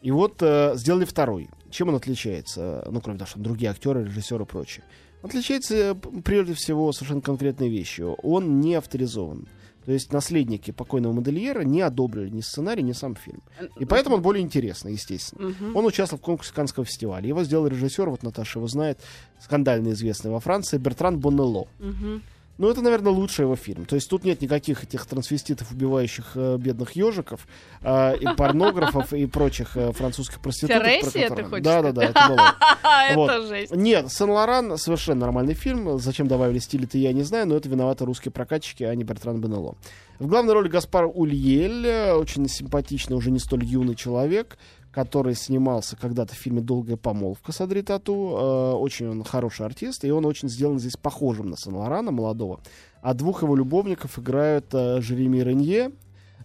И 0.00 0.10
вот 0.10 0.42
э, 0.42 0.72
сделали 0.76 1.04
второй. 1.04 1.50
Чем 1.70 1.88
он 1.88 1.96
отличается? 1.96 2.86
Ну, 2.90 3.00
кроме 3.00 3.18
того, 3.18 3.28
что 3.28 3.38
другие 3.38 3.70
актеры, 3.70 4.04
режиссеры 4.04 4.44
и 4.44 4.46
прочее. 4.46 4.84
Отличается, 5.22 5.94
прежде 6.24 6.54
всего, 6.54 6.90
совершенно 6.92 7.20
конкретной 7.20 7.68
вещью. 7.68 8.14
Он 8.22 8.60
не 8.60 8.74
авторизован. 8.74 9.46
То 9.84 9.92
есть 9.92 10.12
наследники 10.12 10.70
покойного 10.70 11.12
модельера 11.12 11.62
не 11.62 11.80
одобрили 11.80 12.28
ни 12.28 12.40
сценарий, 12.40 12.82
ни 12.82 12.92
сам 12.92 13.16
фильм. 13.16 13.42
И 13.78 13.84
поэтому 13.84 14.16
он 14.16 14.22
более 14.22 14.42
интересный, 14.42 14.92
естественно. 14.92 15.48
Мгм. 15.48 15.76
Он 15.76 15.86
участвовал 15.86 16.20
в 16.20 16.24
конкурсе 16.24 16.54
Каннского 16.54 16.84
фестиваля. 16.84 17.26
Его 17.26 17.42
сделал 17.42 17.66
режиссер, 17.66 18.08
вот 18.08 18.22
Наташа 18.22 18.58
его 18.60 18.68
знает, 18.68 19.00
скандально 19.40 19.90
известный 19.90 20.30
во 20.30 20.40
Франции, 20.40 20.78
Бертран 20.78 21.18
Боннелло. 21.18 21.66
Мгм. 21.80 22.22
Ну, 22.58 22.68
это, 22.68 22.82
наверное, 22.82 23.12
лучший 23.12 23.42
его 23.42 23.56
фильм. 23.56 23.86
То 23.86 23.94
есть 23.96 24.08
тут 24.10 24.24
нет 24.24 24.40
никаких 24.42 24.84
этих 24.84 25.06
трансвеститов, 25.06 25.72
убивающих 25.72 26.32
э, 26.34 26.58
бедных 26.58 26.92
ежиков, 26.92 27.46
э, 27.80 28.16
и 28.18 28.26
порнографов, 28.36 29.12
и 29.12 29.26
прочих 29.26 29.76
э, 29.76 29.92
французских 29.92 30.40
проституток. 30.40 30.82
про 30.82 30.90
Тересия, 30.90 31.30
ты 31.30 31.44
хочешь 31.44 31.64
Да-да-да, 31.64 32.04
это 32.04 32.28
было. 32.28 32.54
А, 32.84 33.14
Вот. 33.14 33.30
это 33.30 33.46
жесть. 33.46 33.74
Нет, 33.74 34.12
Сен-Лоран 34.12 34.76
совершенно 34.76 35.20
нормальный 35.22 35.54
фильм. 35.54 35.98
Зачем 35.98 36.28
добавили 36.28 36.58
стиль, 36.58 36.84
это 36.84 36.98
я 36.98 37.12
не 37.12 37.22
знаю, 37.22 37.46
но 37.46 37.56
это 37.56 37.68
виноваты 37.68 38.04
русские 38.04 38.32
прокатчики, 38.32 38.82
а 38.84 38.94
не 38.94 39.02
Бертран 39.02 39.40
Бенело. 39.40 39.76
В 40.18 40.26
главной 40.26 40.52
роли 40.52 40.68
Гаспар 40.68 41.06
Ульель, 41.12 41.86
э, 41.86 42.14
очень 42.14 42.48
симпатичный, 42.48 43.16
уже 43.16 43.30
не 43.30 43.38
столь 43.38 43.64
юный 43.64 43.94
человек, 43.94 44.58
который 44.92 45.34
снимался 45.34 45.96
когда-то 45.96 46.34
в 46.34 46.36
фильме 46.38 46.60
«Долгая 46.60 46.96
помолвка» 46.96 47.50
с 47.50 47.60
Адри 47.60 47.80
Тату. 47.80 48.36
Э, 48.38 48.72
Очень 48.74 49.08
он 49.08 49.24
хороший 49.24 49.64
артист, 49.66 50.04
и 50.04 50.10
он 50.10 50.26
очень 50.26 50.48
сделан 50.48 50.78
здесь 50.78 50.96
похожим 50.96 51.48
на 51.48 51.56
Сен-Лорана, 51.56 52.10
молодого. 52.12 52.60
А 53.00 53.14
двух 53.14 53.42
его 53.42 53.56
любовников 53.56 54.18
играют 54.18 54.66
э, 54.74 55.00
Жереми 55.00 55.38
Ренье, 55.38 55.92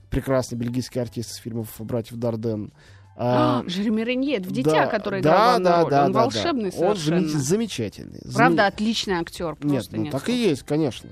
прекрасный 0.09 0.57
бельгийский 0.57 1.01
артист 1.01 1.31
из 1.31 1.35
фильмов 1.35 1.75
«Братьев 1.79 2.17
Дарден», 2.17 2.71
А, 3.17 3.63
а, 3.65 3.69
Жереми 3.69 4.01
Ренье, 4.01 4.39
в 4.39 4.49
«Дитя», 4.51 4.71
да, 4.71 4.87
который 4.87 5.21
да, 5.21 5.57
играл 5.57 5.59
да, 5.59 5.81
роль. 5.81 5.91
да, 5.91 6.05
Он 6.05 6.11
да, 6.13 6.19
волшебный 6.21 6.71
да. 6.71 6.77
Он 6.87 6.95
совершенно. 6.95 7.27
замечательный, 7.27 8.19
замечательный. 8.23 8.33
Правда, 8.33 8.67
отличный 8.67 9.15
актер. 9.15 9.57
Нет, 9.61 9.87
ну 9.91 10.03
нет 10.03 10.11
так 10.11 10.23
и 10.29 10.31
слов. 10.31 10.37
есть, 10.37 10.63
конечно. 10.63 11.09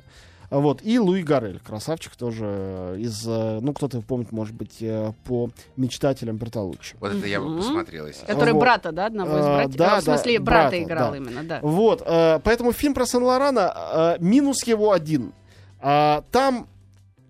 Вот. 0.49 0.81
И 0.83 0.99
Луи 0.99 1.23
Гарель, 1.23 1.59
красавчик 1.59 2.15
тоже 2.15 2.95
из, 2.97 3.25
э, 3.27 3.59
ну, 3.61 3.73
кто-то 3.73 4.01
помнит, 4.01 4.31
может 4.31 4.55
быть, 4.55 4.77
э, 4.81 5.11
по 5.25 5.49
мечтателям 5.75 6.37
Бертолуччи. 6.37 6.95
Вот 6.99 7.13
это 7.13 7.25
я 7.27 7.39
бы 7.41 7.57
посмотрел, 7.57 8.07
если 8.07 8.25
Который 8.25 8.53
Вот. 8.53 8.59
брата, 8.59 8.91
да, 8.91 9.07
одного 9.07 9.37
из 9.37 9.45
А, 9.45 9.55
братьев? 9.55 9.75
да, 9.75 9.97
А, 9.97 9.99
в 10.01 10.03
смысле, 10.03 10.39
да, 10.39 10.43
брата 10.45 10.61
брата, 10.69 10.83
играл 10.83 11.11
да. 11.11 11.17
именно, 11.17 11.43
да. 11.43 11.59
Вот, 11.61 12.03
э, 12.05 12.39
поэтому 12.43 12.71
фильм 12.71 12.93
про 12.93 13.05
Сен-Лорана, 13.05 14.15
э, 14.17 14.23
минус 14.23 14.63
его 14.65 14.91
один. 14.91 15.33
А, 15.79 16.23
там 16.31 16.67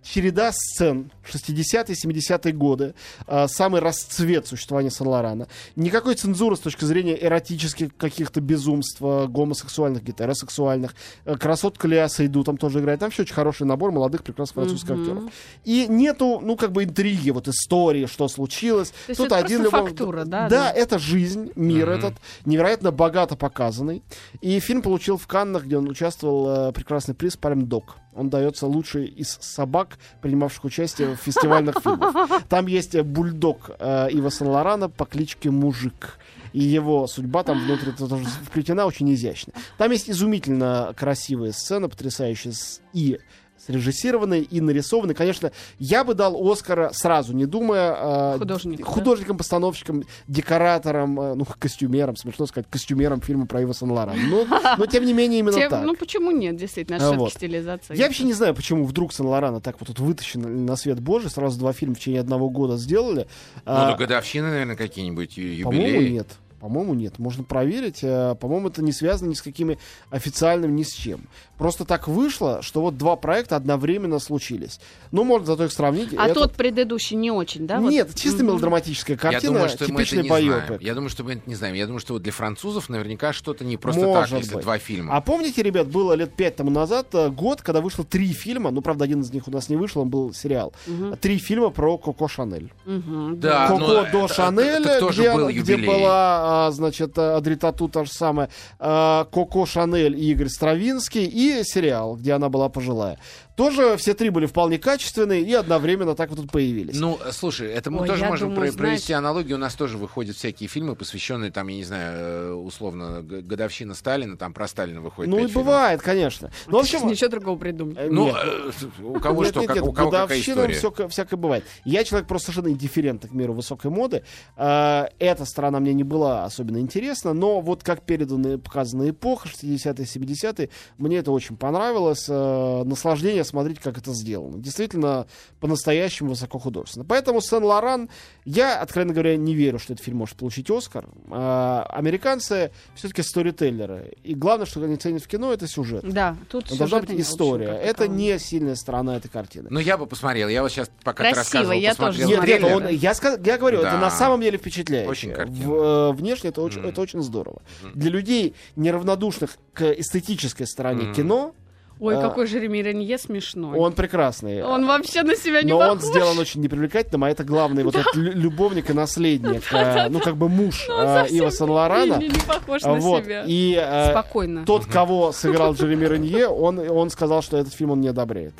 череда 0.05 0.51
сцен 0.51 1.11
60-е, 1.29 1.95
70-е 1.95 2.53
годы, 2.53 2.93
а, 3.27 3.47
самый 3.47 3.81
расцвет 3.81 4.47
существования 4.47 4.91
Сен-Лорана. 4.91 5.47
Никакой 5.75 6.13
цензуры 6.15 6.55
с 6.55 6.59
точки 6.59 6.85
зрения 6.85 7.17
эротических 7.21 7.95
каких-то 7.97 8.39
безумств, 8.39 8.99
а, 9.01 9.25
гомосексуальных, 9.27 10.03
гетеросексуальных. 10.03 10.93
Э, 11.25 11.35
Красотка 11.37 11.87
Леа 11.87 12.07
Сейду 12.07 12.43
там 12.43 12.57
тоже 12.57 12.79
играет. 12.79 12.99
Там 12.99 13.09
все 13.09 13.23
очень 13.23 13.33
хороший 13.33 13.65
набор 13.65 13.91
молодых, 13.91 14.23
прекрасных 14.23 14.55
французских 14.65 14.91
Мгм. 14.91 15.01
актеров. 15.01 15.23
И 15.63 15.87
нету, 15.89 16.39
ну, 16.41 16.55
как 16.55 16.71
бы 16.71 16.83
интриги, 16.83 17.31
вот 17.31 17.47
истории, 17.47 18.05
что 18.05 18.27
случилось. 18.27 18.89
То 18.89 18.95
есть 19.09 19.21
это 19.21 19.39
просто 19.39 19.53
любовь- 19.57 19.89
фактура, 19.89 20.25
да, 20.25 20.47
Да, 20.47 20.49
да? 20.49 20.71
это 20.71 20.99
жизнь, 20.99 21.51
мир 21.55 21.87
Мгм. 21.89 21.97
этот, 21.97 22.13
невероятно 22.45 22.91
богато 22.91 23.35
показанный. 23.35 24.03
И 24.41 24.59
фильм 24.59 24.81
получил 24.83 25.17
в 25.17 25.25
Каннах, 25.25 25.65
где 25.65 25.77
он 25.77 25.89
участвовал, 25.89 26.69
э, 26.69 26.71
прекрасный 26.73 27.15
приз 27.15 27.37
Palm 27.41 27.63
Dog. 27.67 27.83
Он 28.15 28.29
дается 28.29 28.65
лучший 28.65 29.05
из 29.05 29.37
собак, 29.41 29.97
принимавших 30.21 30.63
участие 30.63 31.15
в 31.15 31.19
фестивальных 31.19 31.75
фильмах. 31.83 32.43
Там 32.49 32.67
есть 32.67 32.95
э, 32.95 33.03
бульдог 33.03 33.71
э, 33.77 34.09
Ива 34.11 34.29
Сан-Лорана 34.29 34.89
по 34.89 35.05
кличке 35.05 35.51
Мужик. 35.51 36.17
И 36.53 36.63
его 36.63 37.05
судьба 37.07 37.43
там 37.43 37.59
внутри 37.59 37.91
тоже 37.91 38.15
вплетена 38.15 38.85
очень 38.85 39.13
изящно. 39.13 39.51
Там 39.77 39.91
есть 39.91 40.09
изумительно 40.09 40.93
красивая 40.95 41.51
сцена, 41.51 41.89
потрясающая, 41.89 42.53
и 42.93 43.19
срежиссированная, 43.65 44.39
и 44.41 44.61
нарисованная. 44.61 45.15
Конечно, 45.15 45.51
я 45.79 46.03
бы 46.03 46.13
дал 46.13 46.35
Оскара 46.51 46.91
сразу, 46.93 47.33
не 47.33 47.45
думая... 47.45 47.95
э, 48.35 48.37
Художнику, 48.39 48.83
да? 48.83 48.89
Художникам, 48.89 49.37
постановщикам, 49.37 50.03
декораторам, 50.27 51.19
э, 51.19 51.33
ну, 51.35 51.45
костюмерам, 51.59 52.15
смешно 52.15 52.45
сказать, 52.45 52.67
костюмерам 52.69 53.21
фильма 53.21 53.45
про 53.47 53.61
Ива 53.61 53.73
Сан-Лорана. 53.73 54.19
Но, 54.29 54.45
но, 54.77 54.85
тем 54.85 55.05
не 55.05 55.13
менее, 55.13 55.39
именно 55.39 55.53
Тем- 55.57 55.69
так. 55.69 55.83
Ну, 55.85 55.95
почему 55.95 56.31
нет, 56.31 56.55
действительно, 56.57 56.97
А, 57.01 57.09
это 57.09 57.17
вот. 57.19 57.33
стилизация. 57.33 57.95
Я 57.97 58.05
вообще 58.05 58.23
не 58.23 58.33
знаю, 58.33 58.53
почему 58.55 58.85
вдруг 58.85 59.13
Сан-Лорана 59.13 59.61
так 59.61 59.77
вот 59.79 59.87
тут 59.87 59.99
вытащен 59.99 60.65
на 60.65 60.75
свет 60.75 60.99
Божий. 60.99 61.29
Сразу 61.29 61.57
два 61.59 61.73
фильма 61.73 61.95
в 61.95 61.99
течение 61.99 62.21
одного 62.21 62.49
года 62.49 62.77
сделали. 62.77 63.27
Ну, 63.57 63.61
А, 63.65 63.91
до 63.91 63.97
годовщины, 63.97 64.49
наверное, 64.49 64.75
какие-нибудь 64.75 65.37
ю- 65.37 65.63
по-моему, 65.65 65.87
юбилеи. 65.87 66.09
нет. 66.13 66.27
По-моему, 66.65 66.95
нет. 66.95 67.19
Можно 67.19 67.43
проверить. 67.43 67.99
Э, 68.01 68.33
По-моему, 68.39 68.69
это 68.69 68.81
не 68.81 68.91
связано 68.91 69.29
ни 69.29 69.35
с 69.35 69.41
какими 69.43 69.77
официальными, 70.09 70.71
ни 70.71 70.81
с 70.81 70.91
чем. 70.91 71.21
Просто 71.59 71.85
так 71.85 72.07
вышло, 72.07 72.63
что 72.63 72.81
вот 72.81 72.97
два 72.97 73.15
проекта 73.15 73.55
одновременно 73.55 74.17
случились. 74.17 74.79
Ну, 75.11 75.23
можно 75.23 75.45
зато 75.45 75.65
их 75.65 75.71
сравнить. 75.71 76.09
А 76.17 76.25
Это- 76.25 76.33
тот 76.33 76.53
предыдущий 76.53 77.15
не 77.15 77.29
очень, 77.29 77.67
да? 77.67 77.79
вот? 77.79 77.91
Нет, 77.91 78.15
чисто 78.15 78.39
Мгм. 78.39 78.47
мелодраматическая 78.47 79.15
Я 79.15 79.21
картина, 79.21 79.53
думаю, 79.53 79.69
что 79.69 79.83
мы 79.83 79.85
это 79.85 79.93
типичный 79.95 80.23
не 80.23 80.27
знаем. 80.29 80.77
Я 80.81 80.93
думаю, 80.95 81.09
что 81.11 81.23
мы 81.23 81.33
это 81.33 81.41
не 81.45 81.53
знаем. 81.55 81.75
Я 81.75 81.85
думаю, 81.85 81.99
что 81.99 82.13
вот 82.13 82.23
для 82.23 82.31
французов 82.31 82.89
наверняка 82.89 83.31
что-то 83.31 83.63
не 83.63 83.77
просто 83.77 84.01
Может 84.01 84.31
так, 84.31 84.39
если 84.39 84.55
быть. 84.55 84.63
два 84.63 84.79
фильма. 84.79 85.15
А 85.15 85.21
помните, 85.21 85.61
ребят, 85.61 85.87
было 85.87 86.13
лет 86.13 86.33
пять 86.35 86.55
тому 86.55 86.71
назад 86.71 87.09
э, 87.13 87.29
год, 87.29 87.61
когда 87.61 87.79
вышло 87.79 88.03
три 88.03 88.33
фильма, 88.33 88.71
ну, 88.71 88.81
правда, 88.81 89.05
один 89.05 89.21
из 89.21 89.31
них 89.31 89.47
у 89.47 89.51
нас 89.51 89.69
не 89.69 89.75
вышел, 89.75 90.01
он 90.01 90.09
был 90.09 90.33
сериал. 90.33 90.73
Мгм. 90.87 91.15
Три 91.17 91.37
фильма 91.37 91.69
про 91.69 91.97
Коко 91.99 92.27
Шанель. 92.27 92.73
Мгм, 92.85 93.39
Да, 93.39 93.67
Коко 93.67 93.79
ну, 93.79 93.87
до 93.87 94.01
это- 94.05 94.33
Шанель, 94.33 94.81
это 94.81 94.99
тоже 94.99 95.21
где, 95.21 95.33
был 95.33 95.49
где 95.49 95.77
была, 95.77 96.54
а, 96.55 96.71
значит, 96.71 97.17
э, 97.17 97.35
Адри 97.35 97.55
Тату 97.55 97.89
та 97.89 98.05
же 98.05 98.11
самая, 98.11 98.49
а, 98.79 99.25
Коко 99.25 99.65
Шанель 99.65 100.15
и 100.15 100.31
Игорь 100.31 100.49
Стравинский, 100.49 101.25
и 101.25 101.63
сериал, 101.63 102.15
где 102.15 102.33
она 102.33 102.49
была 102.49 102.69
пожилая. 102.69 103.17
Тоже 103.55 103.95
все 103.97 104.13
три 104.13 104.29
были 104.29 104.47
вполне 104.47 104.77
качественные 104.77 105.41
и 105.41 105.53
одновременно 105.53 106.13
так 106.13 106.29
вот 106.29 106.39
тут 106.39 106.51
появились. 106.51 106.99
Ну, 106.99 107.17
слушай, 107.31 107.69
это 107.71 107.89
мы 107.89 108.01
Ой, 108.01 108.07
тоже 108.07 108.25
можем 108.25 108.49
думаю, 108.53 108.71
про- 108.73 108.77
провести 108.77 109.07
знаешь- 109.13 109.19
аналогию. 109.19 109.55
У 109.55 109.59
нас 109.59 109.75
тоже 109.75 109.97
выходят 109.97 110.35
всякие 110.35 110.67
фильмы, 110.67 110.95
посвященные, 110.95 111.51
там, 111.51 111.67
я 111.69 111.75
не 111.77 111.83
знаю, 111.85 112.17
э, 112.17 112.51
условно, 112.53 113.21
г- 113.21 113.41
годовщина 113.41 113.93
Сталина, 113.93 114.35
там 114.35 114.53
про 114.53 114.67
Сталина 114.67 114.99
выходит 114.99 115.31
ну 115.31 115.37
и 115.37 115.47
фильмов. 115.47 115.53
бывает, 115.63 116.01
конечно. 116.01 116.51
Ну, 116.67 116.77
в 116.79 116.81
общем, 116.81 117.07
Ничего 117.07 117.29
другого 117.29 117.57
придумать. 117.57 117.97
э, 117.97 118.09
Ну, 118.11 118.25
нет. 118.25 118.35
э, 118.43 119.03
у 119.03 119.19
кого 119.21 119.43
Нет, 119.43 119.51
что, 119.51 119.59
нет, 119.61 119.67
как- 119.69 119.77
нет, 119.77 119.85
у 119.87 119.93
кого 119.93 120.11
какая 120.11 120.39
история. 120.41 120.91
ка- 120.91 121.07
всякое 121.07 121.37
бывает. 121.37 121.63
Я 121.85 122.03
человек 122.03 122.27
просто 122.27 122.51
совершенно 122.51 122.73
индифферентный 122.73 123.29
к 123.29 123.33
миру 123.33 123.53
высокой 123.53 123.89
моды. 123.89 124.23
А, 124.57 125.07
Эта 125.17 125.45
сторона 125.45 125.79
мне 125.79 125.93
не 125.93 126.03
была 126.03 126.43
особенно 126.43 126.79
интересна, 126.79 127.33
но 127.33 127.61
вот 127.61 127.83
как 127.83 128.01
передана 128.01 128.55
и 128.55 128.57
показана 128.57 129.09
эпоха, 129.09 129.47
60-е, 129.47 130.05
70-е, 130.05 130.69
мне 130.97 131.17
это 131.19 131.31
очень 131.31 131.55
понравилось. 131.55 132.25
А, 132.29 132.83
Наслаждение 132.83 133.44
смотреть, 133.45 133.79
как 133.79 133.97
это 133.97 134.13
сделано. 134.13 134.57
Действительно, 134.59 135.27
по-настоящему 135.59 136.29
высокохудожественно. 136.31 137.05
Поэтому 137.05 137.41
Сен-Лоран, 137.41 138.09
я, 138.45 138.79
откровенно 138.81 139.13
говоря, 139.13 139.37
не 139.37 139.53
верю, 139.55 139.79
что 139.79 139.93
этот 139.93 140.03
фильм 140.05 140.17
может 140.17 140.35
получить 140.37 140.69
Оскар. 140.69 141.07
А, 141.29 141.87
Американцы 141.91 142.71
все-таки 142.95 143.21
сторителлеры. 143.23 144.13
И 144.23 144.35
главное, 144.35 144.65
что 144.65 144.81
они 144.83 144.95
ценят 144.97 145.23
в 145.23 145.27
кино, 145.27 145.53
это 145.53 145.67
сюжет. 145.67 146.03
Да, 146.07 146.35
тут 146.49 146.65
Должна 146.67 146.85
сюжета 146.99 147.07
быть 147.13 147.21
история. 147.21 147.67
Это 147.69 148.07
не 148.07 148.37
сильная 148.39 148.75
сторона 148.75 149.17
этой 149.17 149.29
картины. 149.29 149.67
Ну, 149.69 149.79
я 149.79 149.97
бы 149.97 150.05
посмотрел. 150.07 150.49
Я 150.49 150.61
вот 150.61 150.71
сейчас, 150.71 150.89
пока 151.03 151.23
ты 151.23 151.33
Красиво, 151.33 151.37
рассказывал, 151.43 151.71
я 151.79 151.95
тоже 151.95 152.19
посмотрел 152.19 152.59
Нет, 152.59 152.61
нет, 152.61 152.75
он- 152.75 152.87
я, 152.89 153.13
сказ- 153.13 153.39
я 153.45 153.57
говорю, 153.57 153.79
это 153.79 153.91
Да. 153.91 153.97
на 153.99 154.11
самом 154.11 154.41
деле 154.41 154.57
впечатляет. 154.57 155.09
Очень 155.09 155.31
картина. 155.33 155.67
В- 155.67 155.73
э, 155.73 156.11
внешне 156.13 156.49
это 156.49 156.61
очень, 156.61 156.79
Мгм. 156.79 156.89
это 156.89 157.01
очень 157.01 157.21
здорово. 157.21 157.61
Для 157.93 158.09
людей, 158.11 158.55
неравнодушных 158.75 159.57
к 159.73 159.91
эстетической 159.91 160.65
стороне 160.67 161.03
Мгм. 161.05 161.13
кино, 161.13 161.53
Ой, 161.99 162.17
А, 162.17 162.21
какой 162.21 162.45
Жереми 162.47 162.79
Ренье 162.79 163.17
смешной. 163.17 163.77
Он 163.79 163.93
прекрасный. 163.93 164.61
Он 164.63 164.85
вообще 164.85 165.23
на 165.23 165.35
себя 165.35 165.61
не 165.61 165.71
Но 165.71 165.77
он 165.79 165.97
похож. 165.99 166.03
сделан 166.09 166.37
очень 166.37 166.59
непривлекательным, 166.61 167.23
а 167.23 167.29
это 167.29 167.45
главный 167.45 167.83
вот 167.83 167.95
этот 167.95 168.13
лю- 168.15 168.33
любовник 168.33 168.89
и 168.89 168.93
наследник, 168.93 169.63
э, 169.71 170.09
ну 170.09 170.19
как 170.19 170.35
бы 170.35 170.49
муж 170.49 170.87
э, 170.89 171.27
Ива 171.29 171.51
Сен-Лорана. 171.51 172.17
Не, 172.17 172.27
не 172.27 172.39
похож 172.45 172.81
на 172.81 172.95
Вот, 172.95 173.23
себя. 173.23 173.43
и 173.47 173.77
э, 173.81 174.11
Спокойно. 174.11 174.65
тот, 174.65 174.85
кого 174.85 175.31
сыграл 175.31 175.73
Джереми 175.73 176.05
Ренье, 176.05 176.47
он, 176.47 176.79
он 176.79 177.09
сказал, 177.09 177.41
что 177.41 177.55
этот 177.57 177.73
фильм 177.73 177.91
он 177.91 178.01
не 178.01 178.09
одобряет, 178.09 178.53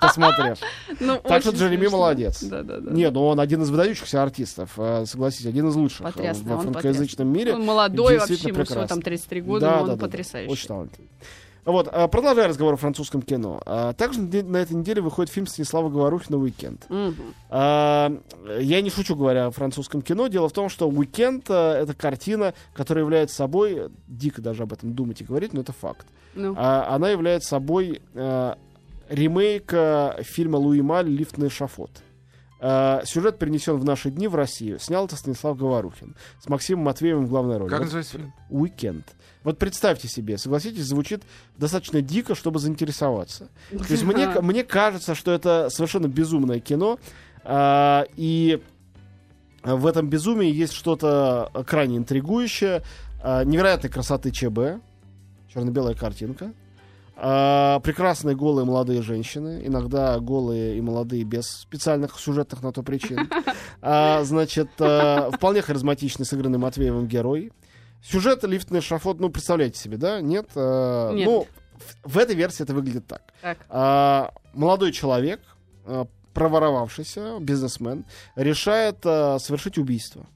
посмотрев. 0.00 0.58
Ну, 1.00 1.18
Так 1.22 1.42
что 1.42 1.50
Джереми 1.50 1.80
смешно. 1.82 1.96
молодец. 1.98 2.42
Да-да-да. 2.42 2.90
Не, 2.92 3.10
ну 3.10 3.26
он 3.26 3.40
один 3.40 3.62
из 3.62 3.70
выдающихся 3.70 4.22
артистов, 4.22 4.78
согласитесь, 5.04 5.46
один 5.46 5.68
из 5.68 5.74
лучших 5.74 6.14
в 6.14 6.20
он 6.52 6.60
франкоязычном 6.62 7.26
мире. 7.28 7.54
Он 7.54 7.64
молодой 7.64 8.18
вообще, 8.18 8.34
ему 8.34 8.64
всего 8.64 8.86
там 8.86 9.02
33 9.02 9.40
года, 9.40 9.66
Да, 9.66 9.70
но 9.70 9.76
да, 9.76 9.82
он 9.82 9.88
да, 9.88 9.94
да. 9.96 10.00
потрясающий. 10.06 10.52
Очень 10.52 10.68
талантливый. 10.68 11.08
Вот, 11.68 11.86
а, 11.92 12.08
продолжая 12.08 12.48
разговор 12.48 12.72
о 12.74 12.76
французском 12.78 13.20
кино. 13.20 13.60
А, 13.66 13.92
Также 13.92 14.22
на 14.22 14.56
этой 14.56 14.72
неделе 14.74 15.02
выходит 15.02 15.30
фильм 15.30 15.46
Станислава 15.46 15.90
Говорухина 15.90 16.38
«Уикенд». 16.38 16.86
А, 17.50 18.10
Я 18.58 18.80
не 18.80 18.88
шучу, 18.88 19.14
говоря 19.14 19.46
о 19.46 19.50
французском 19.50 20.00
кино. 20.00 20.28
Дело 20.28 20.48
в 20.48 20.52
том, 20.52 20.70
что 20.70 20.88
«Уикенд»— 20.88 21.44
это 21.50 21.92
картина, 21.94 22.54
которая 22.72 23.04
является 23.04 23.36
собой, 23.36 23.90
дико 24.06 24.40
даже 24.40 24.62
об 24.62 24.72
этом 24.72 24.94
думать 24.94 25.20
и 25.20 25.24
говорить, 25.24 25.52
но 25.52 25.60
это 25.60 25.72
факт. 25.72 26.06
Ну, 26.34 26.54
Она 26.56 27.10
является 27.10 27.50
собой 27.50 28.00
ремейк 29.10 30.24
фильма 30.24 30.56
Луи 30.56 30.80
Маль 30.80 31.06
«Лифт 31.08 31.36
на 31.36 31.48
эшафот». 31.48 31.90
Э, 32.60 33.00
Сюжет 33.04 33.38
перенесен 33.38 33.76
в 33.76 33.84
наши 33.84 34.10
дни 34.10 34.26
в 34.26 34.34
Россию. 34.34 34.78
Снял 34.78 35.06
это 35.06 35.16
Станислав 35.16 35.56
Говорухин 35.56 36.16
с 36.42 36.48
Максимом 36.48 36.84
Матвеевым 36.84 37.26
в 37.26 37.28
главной 37.28 37.58
роли. 37.58 37.70
Как 37.70 37.80
называется 37.80 38.12
фильм? 38.12 38.34
Уикенд. 38.50 39.06
Вот 39.44 39.58
представьте 39.58 40.08
себе, 40.08 40.36
согласитесь, 40.38 40.84
звучит 40.84 41.22
достаточно 41.56 42.02
дико, 42.02 42.34
чтобы 42.34 42.58
заинтересоваться. 42.58 43.48
То 43.70 43.86
есть 43.88 44.02
мне, 44.02 44.28
мне 44.42 44.64
кажется, 44.64 45.14
что 45.14 45.32
это 45.32 45.68
совершенно 45.70 46.08
безумное 46.08 46.58
кино, 46.58 46.98
а, 47.44 48.04
и 48.16 48.60
в 49.62 49.86
этом 49.86 50.08
безумии 50.08 50.52
есть 50.52 50.72
что-то 50.72 51.50
крайне 51.66 51.96
интригующее, 51.96 52.82
а, 53.22 53.44
невероятной 53.44 53.90
красоты 53.90 54.32
ЧБ, 54.32 54.82
черно-белая 55.52 55.94
картинка, 55.94 56.52
а, 57.20 57.80
прекрасные 57.80 58.36
голые 58.36 58.64
молодые 58.64 59.02
женщины, 59.02 59.62
иногда 59.64 60.20
голые 60.20 60.78
и 60.78 60.80
молодые 60.80 61.24
без 61.24 61.48
специальных 61.48 62.18
сюжетных 62.18 62.62
на 62.62 62.72
то 62.72 62.82
причин. 62.82 63.28
А, 63.80 64.24
значит, 64.24 64.70
а, 64.80 65.30
вполне 65.32 65.62
харизматичный, 65.62 66.26
сыгранный 66.26 66.58
Матвеевым 66.58 67.06
герой. 67.06 67.52
Сюжет 68.02 68.42
лифтный 68.42 68.80
шафот, 68.80 69.20
ну, 69.20 69.30
представляете 69.30 69.78
себе, 69.78 69.96
да? 69.96 70.20
Нет? 70.20 70.48
А, 70.56 71.12
Нет. 71.12 71.26
Ну, 71.26 71.46
в, 72.04 72.14
в 72.14 72.18
этой 72.18 72.34
версии 72.34 72.64
это 72.64 72.74
выглядит 72.74 73.06
так. 73.06 73.22
Так. 73.40 73.58
А, 73.68 74.32
молодой 74.52 74.90
человек, 74.92 75.40
а, 75.84 76.06
проворовавшийся, 76.34 77.38
бизнесмен, 77.40 78.04
решает 78.36 78.98
а, 79.04 79.38
совершить 79.38 79.78
убийство. 79.78 80.26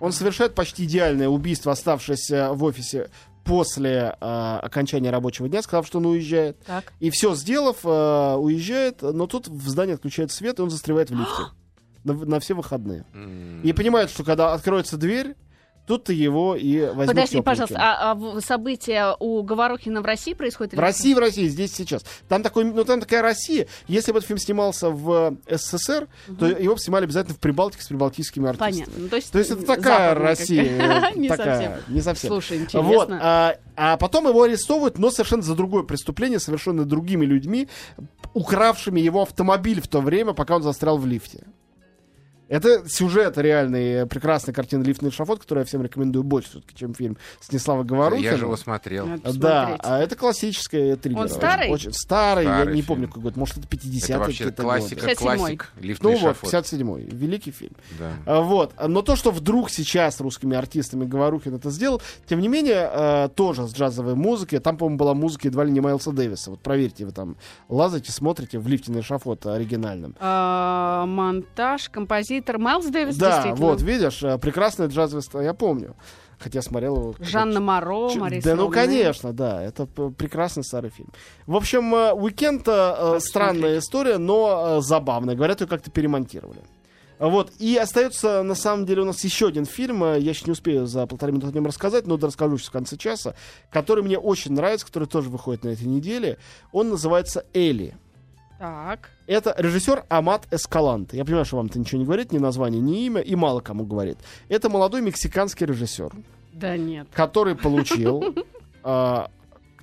Он 0.00 0.12
совершает 0.12 0.54
почти 0.54 0.84
идеальное 0.84 1.28
убийство, 1.28 1.72
оставшись 1.72 2.30
а, 2.30 2.52
в 2.52 2.64
офисе 2.64 3.10
после 3.44 4.16
а, 4.20 4.60
окончания 4.60 5.10
рабочего 5.10 5.48
дня, 5.48 5.62
сказав, 5.62 5.86
что 5.86 5.98
он 5.98 6.06
уезжает. 6.06 6.58
Так. 6.64 6.92
И 7.00 7.10
все 7.10 7.34
сделав, 7.34 7.78
а, 7.84 8.36
уезжает, 8.36 9.02
но 9.02 9.26
тут 9.26 9.48
в 9.48 9.68
здании 9.68 9.94
отключает 9.94 10.32
свет, 10.32 10.58
и 10.58 10.62
он 10.62 10.70
застревает 10.70 11.10
в 11.10 11.14
лифте. 11.14 11.42
На, 12.04 12.14
на 12.14 12.40
все 12.40 12.54
выходные. 12.54 13.04
И 13.62 13.72
понимает, 13.72 14.10
что 14.10 14.24
когда 14.24 14.54
откроется 14.54 14.96
дверь, 14.96 15.36
тут-то 15.86 16.12
его 16.12 16.54
и 16.54 16.80
возьмут 16.80 17.08
Подожди, 17.08 17.40
пожалуйста, 17.40 17.78
а, 17.78 18.12
а 18.12 18.40
события 18.40 19.16
у 19.18 19.42
Говорухина 19.42 20.00
в 20.00 20.04
России 20.04 20.34
происходят? 20.34 20.74
В 20.74 20.78
России, 20.78 21.14
в 21.14 21.18
России, 21.18 21.46
здесь 21.48 21.74
сейчас. 21.74 22.04
Там, 22.28 22.42
такой, 22.42 22.64
ну, 22.64 22.84
там 22.84 23.00
такая 23.00 23.22
Россия. 23.22 23.66
Если 23.88 24.12
бы 24.12 24.18
этот 24.18 24.28
фильм 24.28 24.38
снимался 24.38 24.90
в 24.90 25.36
СССР, 25.48 26.08
то 26.38 26.46
его 26.46 26.74
бы 26.74 26.80
снимали 26.80 27.04
обязательно 27.04 27.34
в 27.34 27.40
Прибалтике 27.40 27.82
с 27.82 27.88
прибалтийскими 27.88 28.48
артистами. 28.48 28.72
Понятно. 28.72 28.94
Ну, 28.96 29.08
то 29.08 29.16
есть, 29.16 29.32
То 29.32 29.38
есть 29.38 29.50
это 29.50 29.66
такая 29.66 30.14
Россия. 30.14 31.10
э, 31.14 31.18
Не 31.18 31.28
совсем. 31.28 31.72
Не 31.88 32.00
совсем. 32.00 32.30
Слушай, 32.30 32.58
Вот, 32.58 32.64
интересно. 32.64 33.20
а, 33.22 33.56
а 33.76 33.96
потом 33.96 34.28
его 34.28 34.42
арестовывают, 34.42 34.98
но 34.98 35.10
совершенно 35.10 35.42
за 35.42 35.54
другое 35.54 35.82
преступление, 35.82 36.38
совершенно 36.38 36.84
другими 36.84 37.24
людьми, 37.24 37.68
укравшими 38.34 39.00
его 39.00 39.22
автомобиль 39.22 39.80
в 39.80 39.88
то 39.88 40.00
время, 40.00 40.32
пока 40.32 40.56
он 40.56 40.62
застрял 40.62 40.98
в 40.98 41.06
лифте. 41.06 41.46
Это 42.52 42.86
сюжет 42.86 43.38
реальный, 43.38 44.06
прекрасная 44.06 44.54
картина 44.54 44.82
«Лифтный 44.82 45.10
шафот», 45.10 45.40
которую 45.40 45.62
я 45.62 45.66
всем 45.66 45.82
рекомендую 45.82 46.22
больше 46.22 46.50
все-таки, 46.50 46.76
чем 46.76 46.92
фильм 46.92 47.16
Станислава 47.40 47.82
Говорухина. 47.82 48.26
Я 48.30 48.36
же 48.36 48.44
его 48.44 48.56
смотрел. 48.58 49.08
Да, 49.34 49.76
а 49.78 50.00
это 50.00 50.16
классическая 50.16 50.96
триллер. 50.96 51.20
Он 51.20 51.28
старый? 51.30 51.70
Очень 51.70 51.94
старый, 51.94 52.44
я 52.44 52.56
Старый 52.56 52.74
не 52.74 52.82
фильм. 52.82 52.86
помню 52.88 53.08
какой 53.08 53.22
год, 53.22 53.36
может 53.36 53.56
это 53.56 53.66
50-е 53.66 54.00
Это 54.04 54.18
вообще 54.18 54.50
классика, 54.52 55.00
годы. 55.00 55.12
57-й. 55.12 55.16
классик. 55.16 55.72
Лифтный 55.80 56.12
Ну 56.12 56.18
вот, 56.18 56.36
шафот. 56.36 56.52
57-й, 56.52 57.16
великий 57.16 57.50
фильм. 57.52 57.72
Да. 57.98 58.12
А, 58.26 58.40
Вот. 58.42 58.74
Но 58.86 59.00
то, 59.00 59.16
что 59.16 59.30
вдруг 59.30 59.70
сейчас 59.70 60.20
русскими 60.20 60.54
артистами 60.54 61.06
Говорухин 61.06 61.54
это 61.54 61.70
сделал, 61.70 62.02
тем 62.26 62.40
не 62.40 62.48
менее, 62.48 62.90
э, 62.92 63.28
тоже 63.34 63.66
с 63.66 63.72
джазовой 63.74 64.14
музыкой. 64.14 64.58
Там, 64.58 64.76
по-моему, 64.76 64.98
была 64.98 65.14
музыка 65.14 65.48
едва 65.48 65.64
ли 65.64 65.70
не 65.72 65.80
Майлса 65.80 66.12
Дэвиса. 66.12 66.50
Вот 66.50 66.60
проверьте, 66.60 67.06
вы 67.06 67.12
там 67.12 67.36
лазаете, 67.70 68.12
смотрите 68.12 68.58
в 68.58 68.68
лифте 68.68 68.92
на 68.92 69.00
эшафот 69.00 69.46
оригинальном. 69.46 70.14
А, 70.20 71.06
монтаж, 71.06 71.88
композитор 72.42 72.58
Майлз 72.58 72.86
Дэвис, 72.86 73.16
да, 73.16 73.54
вот, 73.54 73.82
видишь, 73.82 74.22
э, 74.22 74.38
прекрасная 74.38 74.88
джазовая 74.88 75.22
страна, 75.22 75.46
я 75.46 75.54
помню. 75.54 75.94
Хотя 76.38 76.60
смотрел 76.60 76.96
его... 76.96 77.14
Жанна 77.20 77.60
Моро, 77.60 78.10
Ч- 78.10 78.18
Мария 78.18 78.42
Да, 78.42 78.56
ну 78.56 78.68
конечно, 78.68 79.32
да, 79.32 79.62
это 79.62 79.86
прекрасный 79.86 80.64
старый 80.64 80.90
фильм. 80.90 81.08
В 81.46 81.54
общем, 81.54 81.94
э, 81.94 82.12
«Уикенд» 82.12 82.66
э, 82.66 83.18
странная 83.20 83.78
история, 83.78 84.18
но 84.18 84.78
э, 84.78 84.80
забавная. 84.80 85.36
Говорят, 85.36 85.60
ее 85.60 85.68
как-то 85.68 85.90
перемонтировали. 85.90 86.60
Вот, 87.20 87.52
и 87.60 87.76
остается, 87.76 88.42
на 88.42 88.56
самом 88.56 88.84
деле, 88.84 89.02
у 89.02 89.04
нас 89.04 89.22
еще 89.22 89.46
один 89.46 89.64
фильм, 89.64 90.02
я 90.02 90.34
сейчас 90.34 90.46
не 90.48 90.52
успею 90.52 90.86
за 90.86 91.06
полторы 91.06 91.30
минуты 91.30 91.52
о 91.52 91.52
нем 91.52 91.66
рассказать, 91.66 92.04
но 92.08 92.16
расскажу 92.16 92.56
в 92.56 92.70
конце 92.72 92.96
часа, 92.96 93.36
который 93.70 94.02
мне 94.02 94.18
очень 94.18 94.52
нравится, 94.52 94.84
который 94.84 95.06
тоже 95.06 95.30
выходит 95.30 95.62
на 95.62 95.68
этой 95.68 95.86
неделе. 95.86 96.38
Он 96.72 96.88
называется 96.88 97.44
«Элли». 97.54 97.94
Так. 98.62 99.10
Это 99.26 99.56
режиссер 99.58 100.04
Амат 100.08 100.46
Эскаланте. 100.52 101.16
Я 101.16 101.24
понимаю, 101.24 101.44
что 101.44 101.56
вам 101.56 101.66
это 101.66 101.80
ничего 101.80 101.98
не 101.98 102.04
говорит, 102.04 102.30
ни 102.30 102.38
название, 102.38 102.80
ни 102.80 103.06
имя, 103.06 103.20
и 103.20 103.34
мало 103.34 103.58
кому 103.58 103.84
говорит. 103.84 104.18
Это 104.48 104.70
молодой 104.70 105.02
мексиканский 105.02 105.66
режиссер 105.66 106.12
Да 106.52 106.76
нет. 106.76 107.08
который 107.12 107.56
получил 107.56 108.22
а, 108.84 109.32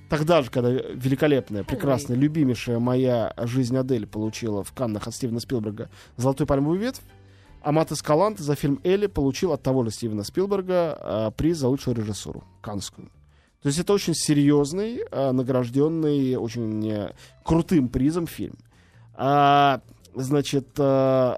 тогда 0.08 0.40
же, 0.40 0.50
когда 0.50 0.70
великолепная, 0.70 1.62
прекрасная, 1.62 2.16
любимейшая 2.16 2.78
моя 2.78 3.34
жизнь 3.36 3.76
Адель 3.76 4.06
получила 4.06 4.64
в 4.64 4.72
Каннах 4.72 5.06
от 5.06 5.14
Стивена 5.14 5.40
Спилберга 5.40 5.90
«Золотую 6.16 6.46
пальмовую 6.46 6.80
ветвь», 6.80 7.02
Амат 7.60 7.92
Эскалант 7.92 8.38
за 8.38 8.54
фильм 8.54 8.80
«Элли» 8.82 9.08
получил 9.08 9.52
от 9.52 9.62
того 9.62 9.84
же 9.84 9.90
Стивена 9.90 10.24
Спилберга 10.24 10.96
а, 10.98 11.30
приз 11.32 11.58
за 11.58 11.68
лучшую 11.68 11.96
режиссуру, 11.96 12.44
канскую. 12.62 13.10
То 13.60 13.66
есть 13.66 13.78
это 13.78 13.92
очень 13.92 14.14
серьезный, 14.14 15.02
а, 15.10 15.32
награжденный 15.32 16.36
очень 16.36 16.90
э, 16.90 17.12
крутым 17.44 17.90
призом 17.90 18.26
фильм. 18.26 18.54
А, 19.22 19.82
значит, 20.14 20.68
а, 20.78 21.36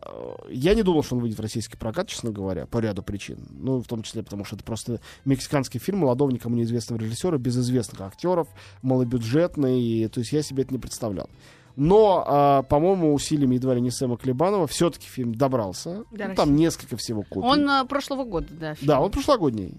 я 0.49 0.75
не 0.75 0.85
думал, 0.85 1.03
что 1.03 1.16
он 1.16 1.23
выйдет 1.23 1.37
в 1.37 1.42
российский 1.42 1.77
прокат, 1.77 2.07
честно 2.07 2.31
говоря, 2.31 2.66
по 2.66 2.79
ряду 2.79 3.03
причин. 3.03 3.38
Ну, 3.51 3.83
в 3.83 3.88
том 3.88 4.05
числе 4.05 4.23
потому, 4.23 4.45
что 4.45 4.55
это 4.55 4.64
просто 4.64 5.01
мексиканский 5.25 5.81
фильм 5.81 5.99
молодого, 5.99 6.31
никому 6.31 6.55
неизвестного 6.55 7.01
режиссера, 7.01 7.38
без 7.38 7.59
известных 7.59 8.01
актеров, 8.03 8.47
малобюджетный, 8.83 9.83
и, 9.83 10.07
то 10.07 10.21
есть 10.21 10.33
я 10.33 10.42
себе 10.42 10.62
это 10.62 10.73
не 10.73 10.79
представлял. 10.79 11.29
Но, 11.75 12.23
а, 12.25 12.62
по-моему, 12.62 13.14
усилиями 13.14 13.57
едва 13.57 13.75
ли 13.75 13.81
не 13.81 13.90
Сэма 13.90 14.16
Клебанова 14.16 14.68
все-таки 14.68 15.09
фильм 15.09 15.35
добрался. 15.35 16.05
До 16.12 16.29
Ну, 16.29 16.35
там 16.37 16.55
несколько 16.55 16.97
всего 16.97 17.23
копий. 17.23 17.49
Он 17.49 17.68
а, 17.68 17.85
прошлого 17.85 18.23
года, 18.25 18.47
да. 18.51 18.75
фильм. 18.75 18.87
Да, 18.87 19.01
он 19.01 19.11
прошлогодний. 19.11 19.75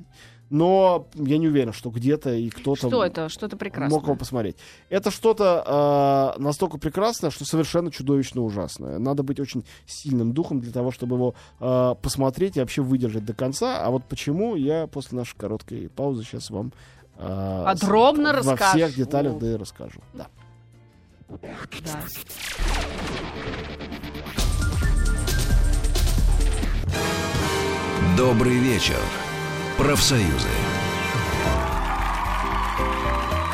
Но 0.54 1.08
я 1.16 1.39
не 1.39 1.48
уверен, 1.48 1.74
что 1.74 1.89
где-то 1.89 2.32
и 2.36 2.48
кто-то 2.52 2.88
Что 2.88 3.04
это? 3.04 3.28
Что-то 3.28 3.58
прекрасное. 3.58 3.98
мог 3.98 4.04
его 4.06 4.16
посмотреть. 4.16 4.56
Это 4.89 5.10
что-то 5.10 6.36
э, 6.38 6.39
настолько 6.39 6.78
прекрасное, 6.78 7.32
что 7.32 7.44
совершенно 7.44 7.89
чудовищно 7.92 8.44
ужасное. 8.44 9.00
Надо 9.00 9.24
быть 9.24 9.39
очень 9.39 9.66
сильным 9.88 10.32
духом 10.32 10.60
для 10.60 10.72
того, 10.72 10.92
чтобы 10.92 11.16
его 11.16 11.34
э, 11.60 11.96
посмотреть 12.00 12.56
и 12.58 12.60
вообще 12.60 12.84
выдержать 12.84 13.26
до 13.26 13.34
конца. 13.34 13.84
А 13.84 13.89
вот 13.89 14.04
почему, 14.08 14.56
я 14.56 14.86
после 14.86 15.18
нашей 15.18 15.36
короткой 15.38 15.89
паузы 15.89 16.22
сейчас 16.24 16.52
вам 16.52 16.72
э, 17.18 17.63
Подробно 17.66 18.30
с- 18.39 18.46
во 18.46 18.52
расскажу. 18.52 18.78
всех 18.78 18.96
деталях 18.96 19.39
да 19.39 19.52
и 19.54 19.56
расскажу. 19.56 20.02
Да. 20.13 20.28
Да. 21.42 21.50
Добрый 28.18 28.58
вечер. 28.58 29.00
Профсоюзы. 29.78 30.48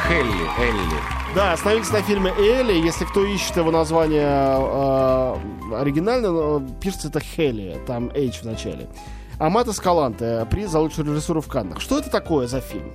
Хелли, 0.07 0.49
Элли. 0.59 0.99
Да, 1.35 1.53
остановились 1.53 1.91
на 1.91 2.01
фильме 2.01 2.31
Элли. 2.37 2.73
Если 2.73 3.05
кто 3.05 3.23
ищет 3.23 3.55
его 3.55 3.71
название 3.71 4.27
э, 4.27 5.35
оригинально, 5.79 6.27
э, 6.27 6.59
пишется 6.81 7.07
это 7.07 7.19
Хелли, 7.19 7.79
там 7.87 8.09
H 8.09 8.41
в 8.41 8.45
начале. 8.45 8.89
Амата 9.37 9.71
Скаланте, 9.71 10.45
приз 10.51 10.71
за 10.71 10.79
лучшую 10.79 11.07
режиссуру 11.07 11.39
в 11.41 11.47
Каннах. 11.47 11.79
Что 11.79 11.99
это 11.99 12.09
такое 12.09 12.47
за 12.47 12.59
фильм? 12.59 12.91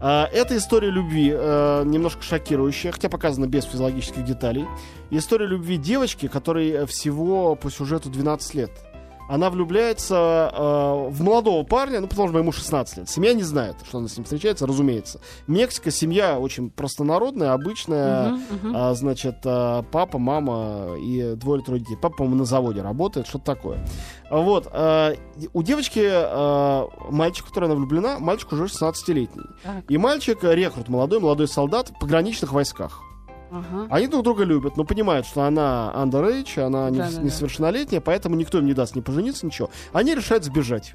А, 0.00 0.28
Это 0.32 0.56
история 0.56 0.90
любви, 0.90 1.32
э, 1.34 1.82
немножко 1.84 2.22
шокирующая, 2.22 2.92
хотя 2.92 3.08
показана 3.08 3.46
без 3.46 3.64
физиологических 3.64 4.24
деталей. 4.24 4.66
История 5.10 5.46
любви 5.46 5.76
девочки, 5.78 6.28
которой 6.28 6.86
всего 6.86 7.56
по 7.56 7.70
сюжету 7.70 8.08
12 8.08 8.54
лет. 8.54 8.70
Она 9.28 9.50
влюбляется 9.50 10.50
э, 10.52 11.08
в 11.10 11.22
молодого 11.22 11.62
парня, 11.64 12.00
ну, 12.00 12.06
потому 12.06 12.28
что 12.28 12.38
ему 12.38 12.50
16 12.50 12.96
лет. 12.98 13.08
Семья 13.10 13.34
не 13.34 13.42
знает, 13.42 13.76
что 13.86 13.98
она 13.98 14.08
с 14.08 14.16
ним 14.16 14.24
встречается, 14.24 14.66
разумеется. 14.66 15.20
Мексика, 15.46 15.90
семья 15.90 16.38
очень 16.38 16.70
простонародная, 16.70 17.52
обычная. 17.52 18.30
Мгм, 18.30 18.42
мгм. 18.50 18.72
А, 18.76 18.94
значит, 18.94 19.36
а, 19.44 19.82
папа, 19.82 20.18
мама 20.18 20.96
и 20.98 21.34
двое 21.36 21.58
или 21.58 21.64
трое 21.66 21.80
детей. 21.80 21.96
Папа, 22.00 22.16
по-моему, 22.16 22.38
на 22.38 22.44
заводе 22.46 22.80
работает, 22.82 23.26
что-то 23.26 23.44
такое. 23.44 23.86
Вот. 24.30 24.66
а, 24.72 25.12
У 25.52 25.62
девочки 25.62 26.00
а, 26.04 26.88
мальчик, 27.10 27.44
в 27.44 27.48
который 27.48 27.66
она 27.66 27.74
влюблена, 27.74 28.18
мальчик 28.18 28.52
уже 28.52 28.64
16-летний. 28.64 29.44
Так. 29.62 29.84
И 29.90 29.98
мальчик 29.98 30.38
рекрут, 30.42 30.88
молодой, 30.88 31.20
молодой 31.20 31.48
солдат 31.48 31.90
в 31.90 31.98
пограничных 31.98 32.52
войсках. 32.52 33.02
Ага. 33.50 33.86
Они 33.90 34.06
друг 34.08 34.24
друга 34.24 34.44
любят, 34.44 34.76
но 34.76 34.84
понимают, 34.84 35.26
что 35.26 35.42
она 35.42 35.92
underage, 35.96 36.58
она 36.60 36.90
не- 36.90 36.98
Да-да-да. 36.98 37.22
несовершеннолетняя, 37.22 38.00
поэтому 38.00 38.36
никто 38.36 38.58
им 38.58 38.66
не 38.66 38.74
даст 38.74 38.94
не 38.94 39.02
пожениться, 39.02 39.46
ничего. 39.46 39.70
Они 39.92 40.14
решают 40.14 40.44
сбежать. 40.44 40.94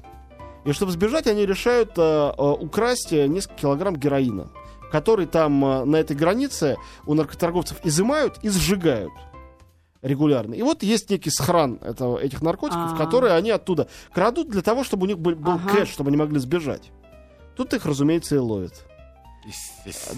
И 0.64 0.72
чтобы 0.72 0.92
сбежать, 0.92 1.26
они 1.26 1.44
решают 1.44 1.92
э, 1.98 2.02
э, 2.02 2.42
украсть 2.42 3.12
э, 3.12 3.26
несколько 3.26 3.56
килограмм 3.60 3.96
героина, 3.96 4.48
который 4.90 5.26
там 5.26 5.64
э, 5.64 5.84
на 5.84 5.96
этой 5.96 6.16
границе 6.16 6.76
у 7.06 7.14
наркоторговцев 7.14 7.78
изымают 7.84 8.38
и 8.42 8.48
сжигают 8.48 9.12
регулярно. 10.00 10.54
И 10.54 10.62
вот 10.62 10.82
есть 10.82 11.10
некий 11.10 11.30
схран 11.30 11.78
этого, 11.82 12.18
этих 12.18 12.42
наркотиков, 12.42 12.92
А. 12.92 12.96
которые 12.96 13.34
они 13.34 13.50
оттуда 13.50 13.88
крадут 14.12 14.48
для 14.50 14.62
того, 14.62 14.84
чтобы 14.84 15.04
у 15.04 15.06
них 15.06 15.18
был, 15.18 15.34
был 15.34 15.52
Ага. 15.54 15.70
кэш, 15.70 15.88
чтобы 15.88 16.08
они 16.08 16.16
могли 16.16 16.38
сбежать. 16.38 16.90
Тут 17.56 17.72
их, 17.74 17.86
разумеется, 17.86 18.34
и 18.34 18.38
ловят. 18.38 18.84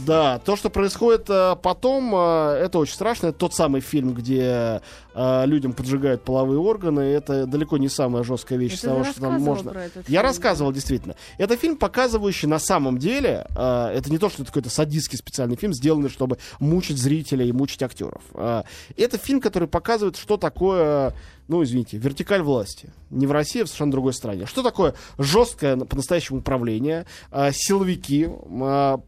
Да, 0.07 0.39
то, 0.39 0.57
что 0.57 0.71
происходит 0.71 1.29
э, 1.29 1.57
потом, 1.61 2.15
э, 2.15 2.61
это 2.65 2.79
очень 2.79 2.95
страшно. 2.95 3.29
Это 3.29 3.39
тот 3.39 3.55
самый 3.55 3.81
фильм, 3.81 4.15
где 4.15 4.81
э, 5.15 5.47
людям 5.47 5.73
поджигают 5.73 6.23
половые 6.23 6.59
органы. 6.59 7.01
Это 7.01 7.47
далеко 7.47 7.77
не 7.79 7.89
самая 7.89 8.23
жесткая 8.23 8.59
вещь 8.59 8.81
того, 8.81 9.05
что 9.05 9.21
там 9.21 9.41
можно. 9.43 9.73
про 9.73 9.85
этот 9.85 10.09
Я 10.09 10.21
фильм, 10.21 10.23
рассказывал, 10.23 10.73
действительно. 10.73 11.17
Это 11.39 11.57
фильм, 11.57 11.77
показывающий 11.77 12.49
на 12.49 12.59
самом 12.59 12.99
деле, 12.99 13.47
это 13.51 14.05
не 14.09 14.19
то, 14.19 14.29
что 14.29 14.43
это 14.43 14.53
какой-то 14.53 14.71
садистский 14.71 15.19
специальный 15.19 15.57
фильм, 15.57 15.73
сделанный, 15.73 16.09
чтобы 16.09 16.39
мучить 16.61 16.99
зрителей 16.99 17.49
и 17.49 17.53
мучить 17.53 17.83
актеров. 17.83 18.23
Это 18.97 19.19
фильм, 19.19 19.41
который 19.41 19.69
показывает, 19.69 20.17
что 20.17 20.37
такое, 20.37 21.15
ну, 21.49 21.63
извините, 21.63 21.97
вертикаль 21.97 22.43
власти. 22.43 22.91
Не 23.11 23.27
в 23.27 23.33
России, 23.33 23.63
а 23.63 23.65
в 23.65 23.69
совершенно 23.69 23.93
другой 23.93 24.15
стране. 24.15 24.47
Что 24.47 24.63
такое 24.63 24.95
жесткое 25.19 25.77
по-настоящему 25.77 26.41
управление, 26.41 27.07
э, 27.31 27.51
силовики, 27.53 28.29
э, 28.29 28.99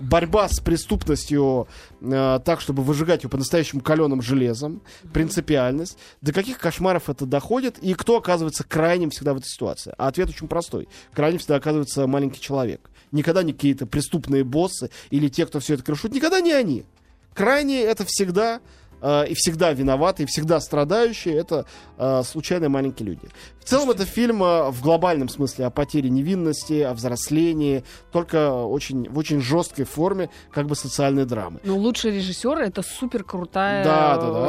борьба 0.00 0.48
с 0.48 0.60
преступностью 0.60 1.68
э, 2.00 2.40
так, 2.44 2.60
чтобы 2.60 2.82
выжигать 2.82 3.24
ее 3.24 3.30
по-настоящему 3.30 3.80
каленым 3.80 4.22
железом, 4.22 4.82
принципиальность, 5.12 5.96
до 6.20 6.32
каких 6.32 6.58
кошмаров 6.58 7.08
это 7.08 7.26
доходит, 7.26 7.78
и 7.78 7.94
кто 7.94 8.16
оказывается 8.16 8.64
крайним 8.64 9.10
всегда 9.10 9.34
в 9.34 9.38
этой 9.38 9.48
ситуации. 9.48 9.94
А 9.96 10.08
ответ 10.08 10.28
очень 10.28 10.48
простой. 10.48 10.88
Крайним 11.12 11.38
всегда 11.38 11.56
оказывается 11.56 12.06
маленький 12.06 12.40
человек. 12.40 12.90
Никогда 13.12 13.42
не 13.42 13.52
какие-то 13.52 13.86
преступные 13.86 14.44
боссы 14.44 14.90
или 15.10 15.28
те, 15.28 15.46
кто 15.46 15.60
все 15.60 15.74
это 15.74 15.84
крышут, 15.84 16.12
никогда 16.12 16.40
не 16.40 16.52
они. 16.52 16.84
Крайние 17.34 17.82
это 17.82 18.04
всегда 18.04 18.60
э, 19.00 19.26
и 19.28 19.34
всегда 19.34 19.72
виноваты, 19.72 20.22
и 20.22 20.26
всегда 20.26 20.60
страдающие, 20.60 21.36
это 21.36 21.66
э, 21.98 22.22
случайные 22.24 22.68
маленькие 22.68 23.08
люди. 23.08 23.28
В 23.68 23.70
целом 23.70 23.90
это 23.90 24.06
фильм 24.06 24.42
э, 24.42 24.70
в 24.70 24.80
глобальном 24.80 25.28
смысле 25.28 25.66
о 25.66 25.70
потере 25.70 26.08
невинности, 26.08 26.80
о 26.80 26.94
взрослении, 26.94 27.84
только 28.10 28.50
очень, 28.50 29.06
в 29.10 29.18
очень 29.18 29.42
жесткой 29.42 29.84
форме, 29.84 30.30
как 30.50 30.66
бы 30.66 30.74
социальной 30.74 31.26
драмы. 31.26 31.60
Ну, 31.64 31.76
лучший 31.76 32.12
режиссер 32.12 32.56
это 32.60 32.80
супер 32.80 33.24
крутая. 33.24 33.84
Да, 33.84 34.16
да, 34.16 34.30
да, 34.32 34.46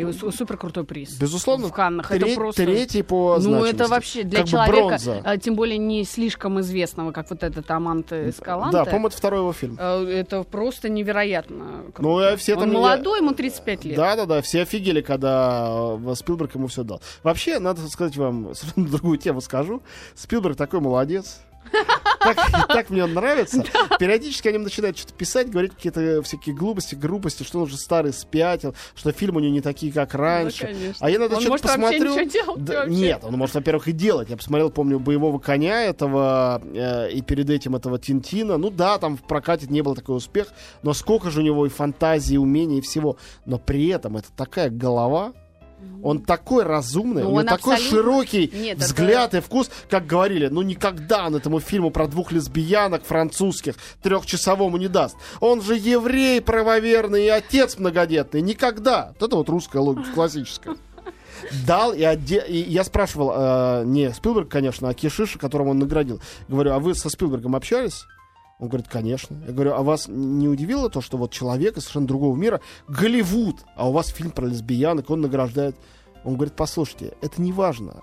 это- 0.00 0.32
супер 0.32 0.56
крутой 0.56 0.82
приз. 0.82 1.16
Безусловно, 1.20 1.68
В 1.68 1.72
Каннах. 1.72 2.08
тре- 2.08 2.18
это 2.18 2.34
просто. 2.34 2.64
третий 2.64 3.02
по 3.04 3.34
Ну, 3.36 3.42
значимости. 3.42 3.74
это 3.76 3.86
вообще 3.86 4.22
для 4.24 4.40
Как 4.40 4.48
человека, 4.48 4.76
бронза. 4.88 5.20
а, 5.24 5.36
тем 5.36 5.54
более 5.54 5.78
не 5.78 6.02
слишком 6.02 6.58
известного, 6.60 7.12
как 7.12 7.30
вот 7.30 7.44
этот 7.44 7.70
Аманте 7.70 8.28
Эскаланте. 8.30 8.72
Да, 8.76 8.84
по-моему, 8.86 9.06
это 9.06 9.16
второй 9.16 9.38
его 9.38 9.52
фильм. 9.52 9.76
э, 9.78 10.04
Это 10.18 10.42
просто 10.42 10.88
невероятно. 10.88 11.84
круто. 11.94 12.02
Ну, 12.02 12.18
а 12.18 12.36
все 12.36 12.54
Он 12.54 12.62
там... 12.62 12.72
молодой, 12.72 13.20
ему 13.20 13.34
35 13.34 13.84
лет. 13.84 13.96
Да, 13.96 14.16
да, 14.16 14.26
да, 14.26 14.42
все 14.42 14.62
офигели, 14.62 15.00
когда 15.00 15.96
э, 16.04 16.14
Спилберг 16.16 16.56
ему 16.56 16.66
все 16.66 16.82
дал. 16.82 17.00
Вообще, 17.22 17.60
надо 17.60 17.86
сказать 17.88 18.16
вам 18.16 18.47
совершенно 18.54 18.88
другую 18.88 19.18
тему 19.18 19.40
скажу. 19.40 19.82
Спилберг 20.14 20.56
такой 20.56 20.80
молодец. 20.80 21.40
Так, 22.20 22.68
так 22.68 22.90
мне 22.90 23.04
он 23.04 23.14
нравится. 23.14 23.64
Периодически 23.98 24.48
о 24.48 24.52
нем 24.52 24.62
начинают 24.62 24.98
что-то 24.98 25.14
писать, 25.14 25.50
говорить 25.50 25.74
какие-то 25.74 26.22
всякие 26.22 26.54
глупости, 26.54 26.94
грубости, 26.94 27.42
что 27.42 27.58
он 27.58 27.64
уже 27.64 27.76
старый 27.76 28.12
спятил, 28.12 28.74
что 28.94 29.12
фильмы 29.12 29.40
у 29.40 29.44
него 29.44 29.52
не 29.52 29.60
такие, 29.60 29.92
как 29.92 30.14
раньше. 30.14 30.74
Ну, 30.78 30.92
а 31.00 31.10
я 31.10 31.18
надо 31.18 31.36
Он 31.36 31.42
что-то 31.42 31.68
посмотрю. 31.68 32.14
делать 32.28 32.64
Да, 32.64 32.86
нет, 32.86 33.22
он 33.22 33.34
может, 33.34 33.54
во-первых, 33.54 33.88
и 33.88 33.92
делать. 33.92 34.30
Я 34.30 34.36
посмотрел, 34.36 34.70
помню, 34.70 34.98
боевого 34.98 35.38
коня 35.38 35.82
этого, 35.84 36.60
э, 36.64 37.12
и 37.12 37.22
перед 37.22 37.48
этим 37.50 37.76
этого 37.76 37.98
Тинтина. 37.98 38.56
Ну 38.56 38.70
да, 38.70 38.98
там 38.98 39.16
в 39.16 39.22
прокате 39.22 39.66
не 39.68 39.82
был 39.82 39.94
такой 39.94 40.16
успех, 40.16 40.48
но 40.82 40.92
сколько 40.92 41.30
же 41.30 41.40
у 41.40 41.44
него 41.44 41.66
и 41.66 41.68
фантазии, 41.68 42.34
и 42.34 42.38
умений, 42.38 42.78
и 42.78 42.82
всего. 42.82 43.16
Но 43.46 43.58
при 43.58 43.88
этом 43.88 44.16
это 44.16 44.28
такая 44.36 44.70
голова. 44.70 45.32
Он 46.02 46.20
такой 46.20 46.62
разумный, 46.62 47.22
Ну, 47.24 47.28
у 47.28 47.32
него 47.32 47.40
он 47.40 47.46
такой 47.46 47.74
абсолютно- 47.74 47.98
широкий 47.98 48.50
Нет, 48.54 48.76
это- 48.78 48.86
взгляд 48.86 49.34
и 49.34 49.40
вкус, 49.40 49.68
как 49.90 50.06
говорили, 50.06 50.46
ну 50.46 50.62
никогда 50.62 51.26
он 51.26 51.34
этому 51.34 51.58
фильму 51.58 51.90
про 51.90 52.06
двух 52.06 52.30
лесбиянок 52.30 53.04
французских 53.04 53.74
трехчасовому 54.02 54.76
не 54.76 54.86
даст. 54.88 55.16
Он 55.40 55.60
же 55.60 55.74
еврей 55.76 56.40
правоверный 56.40 57.24
и 57.26 57.28
отец 57.28 57.78
многодетный. 57.78 58.40
Никогда. 58.42 59.12
Вот 59.18 59.26
это 59.28 59.36
вот 59.36 59.48
русская 59.48 59.80
логика 59.80 60.08
классическая. 60.14 60.76
Дал 61.66 61.92
и, 61.92 62.02
отде- 62.02 62.46
и 62.46 62.58
я 62.70 62.84
спрашивал, 62.84 63.32
э, 63.34 63.82
не 63.86 64.12
Спилберг, 64.12 64.48
конечно, 64.48 64.88
а 64.88 64.94
Кишиша, 64.94 65.38
которого 65.38 65.70
он 65.70 65.78
наградил. 65.78 66.20
Говорю, 66.48 66.72
а 66.72 66.78
вы 66.78 66.94
со 66.94 67.08
Спилбергом 67.10 67.54
общались? 67.56 68.04
Он 68.58 68.68
говорит, 68.68 68.88
конечно. 68.88 69.42
Я 69.46 69.52
говорю, 69.52 69.74
а 69.74 69.82
вас 69.82 70.06
не 70.08 70.48
удивило 70.48 70.90
то, 70.90 71.00
что 71.00 71.16
вот 71.16 71.30
человек 71.30 71.76
из 71.76 71.82
совершенно 71.82 72.08
другого 72.08 72.36
мира, 72.36 72.60
Голливуд, 72.88 73.64
а 73.76 73.88
у 73.88 73.92
вас 73.92 74.08
фильм 74.08 74.32
про 74.32 74.46
лесбиянок, 74.46 75.10
он 75.10 75.20
награждает. 75.20 75.76
Он 76.24 76.34
говорит, 76.34 76.54
послушайте, 76.56 77.14
это 77.20 77.40
не 77.40 77.52
важно, 77.52 78.00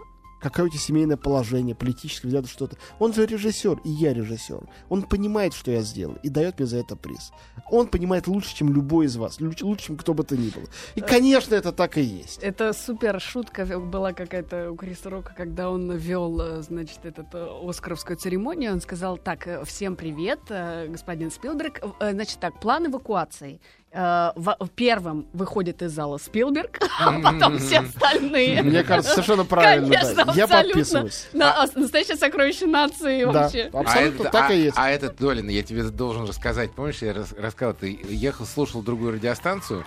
какое 0.50 0.66
у 0.68 0.70
тебя 0.70 0.80
семейное 0.80 1.18
положение, 1.18 1.76
политическое 1.76 2.28
взгляд, 2.28 2.48
что-то. 2.48 2.78
Он 3.00 3.14
же 3.14 3.26
режиссер, 3.26 3.80
и 3.84 3.90
я 3.90 4.14
режиссер. 4.14 4.62
Он 4.90 5.04
понимает, 5.04 5.54
что 5.54 5.72
я 5.72 5.82
сделал, 5.82 6.18
и 6.24 6.30
дает 6.30 6.60
мне 6.60 6.68
за 6.68 6.78
это 6.78 6.96
приз. 6.96 7.32
Он 7.72 7.88
понимает 7.88 8.28
лучше, 8.28 8.56
чем 8.56 8.74
любой 8.74 9.06
из 9.08 9.18
вас, 9.18 9.40
луч- 9.42 9.62
лучше, 9.64 9.86
чем 9.88 9.98
кто 9.98 10.14
бы 10.14 10.24
то 10.24 10.38
ни 10.38 10.50
был. 10.50 10.64
И, 10.96 11.02
конечно, 11.02 11.56
это 11.56 11.72
так 11.72 11.98
и 11.98 12.02
есть. 12.02 12.40
Это 12.44 12.74
супер 12.74 13.20
шутка 13.20 13.66
была 13.80 14.14
какая-то 14.14 14.72
у 14.72 14.76
Криса 14.76 15.10
Рока, 15.10 15.34
когда 15.36 15.70
он 15.70 15.92
вел, 15.92 16.40
э, 16.42 16.62
значит, 16.62 17.00
этот 17.06 17.34
э, 17.34 17.48
Оскаровскую 17.68 18.18
церемонию. 18.18 18.74
Он 18.74 18.82
сказал, 18.82 19.18
так, 19.18 19.48
э, 19.48 19.64
всем 19.66 19.96
привет, 19.96 20.40
э, 20.50 20.88
господин 20.88 21.32
Спилберг. 21.32 21.82
Э, 22.00 22.12
Значит, 22.12 22.40
так, 22.40 22.60
план 22.60 22.86
эвакуации. 22.88 23.60
Э, 23.91 24.32
во- 24.36 24.58
Первым 24.76 25.26
выходит 25.32 25.82
из 25.82 25.91
зала 25.93 26.17
Спилберг, 26.17 26.80
а 27.00 27.19
потом 27.21 27.58
все 27.60 27.80
остальные. 27.80 28.62
Мне 28.63 28.84
кажется, 28.84 29.12
совершенно 29.13 29.45
правильно. 29.45 29.88
да. 29.88 30.02
Конечно, 30.02 30.19
Я 30.36 30.43
абсолютно. 30.43 30.58
подписываюсь. 30.74 31.28
На- 31.34 31.63
а, 31.63 31.67
Настоящее 31.76 32.17
сокровище 32.17 32.65
нации 32.65 33.24
Да, 33.24 33.32
вообще. 33.32 33.69
абсолютно 33.71 34.30
а, 34.30 34.32
так 34.32 34.50
а- 34.50 34.54
и 34.54 34.62
есть. 34.63 34.78
А 34.78 34.89
этот, 34.89 35.15
Долин, 35.17 35.48
я 35.48 35.63
тебе 35.63 35.84
должен 35.84 36.26
рассказать. 36.28 36.74
Помнишь, 36.74 36.98
я 37.02 37.13
рас- 37.13 37.32
рассказал, 37.38 37.74
ты 37.74 37.98
ехал, 38.10 38.45
слушал 38.45 38.82
другую 38.82 39.13
радиостанцию, 39.13 39.86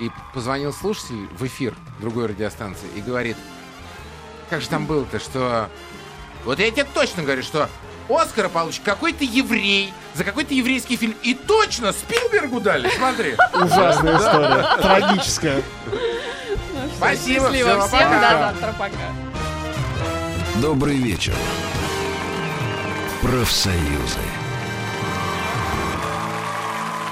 и 0.00 0.10
позвонил 0.32 0.72
слушатель 0.72 1.28
в 1.36 1.46
эфир 1.46 1.74
другой 2.00 2.26
радиостанции 2.28 2.86
и 2.96 3.02
говорит, 3.02 3.36
как 4.48 4.62
же 4.62 4.68
там 4.68 4.86
было-то, 4.86 5.18
что... 5.18 5.68
Вот 6.46 6.58
я 6.58 6.70
тебе 6.70 6.84
точно 6.94 7.22
говорю, 7.22 7.42
что 7.42 7.68
Оскара 8.16 8.48
получит 8.48 8.82
какой-то 8.84 9.24
еврей 9.24 9.92
за 10.14 10.24
какой-то 10.24 10.54
еврейский 10.54 10.96
фильм. 10.96 11.16
И 11.22 11.34
точно 11.34 11.92
Спилбергу 11.92 12.60
дали, 12.60 12.88
смотри. 12.96 13.36
Ужасная 13.54 14.18
история. 14.18 14.76
Трагическая. 14.80 15.62
Спасибо, 16.96 17.46
Счастливо 17.46 17.68
всего 17.68 17.86
всем, 17.88 17.98
пока. 17.98 18.20
до 18.20 18.38
завтра, 18.38 18.74
пока. 18.78 20.60
Добрый 20.60 20.96
вечер. 20.96 21.34
Профсоюзы. 23.22 24.18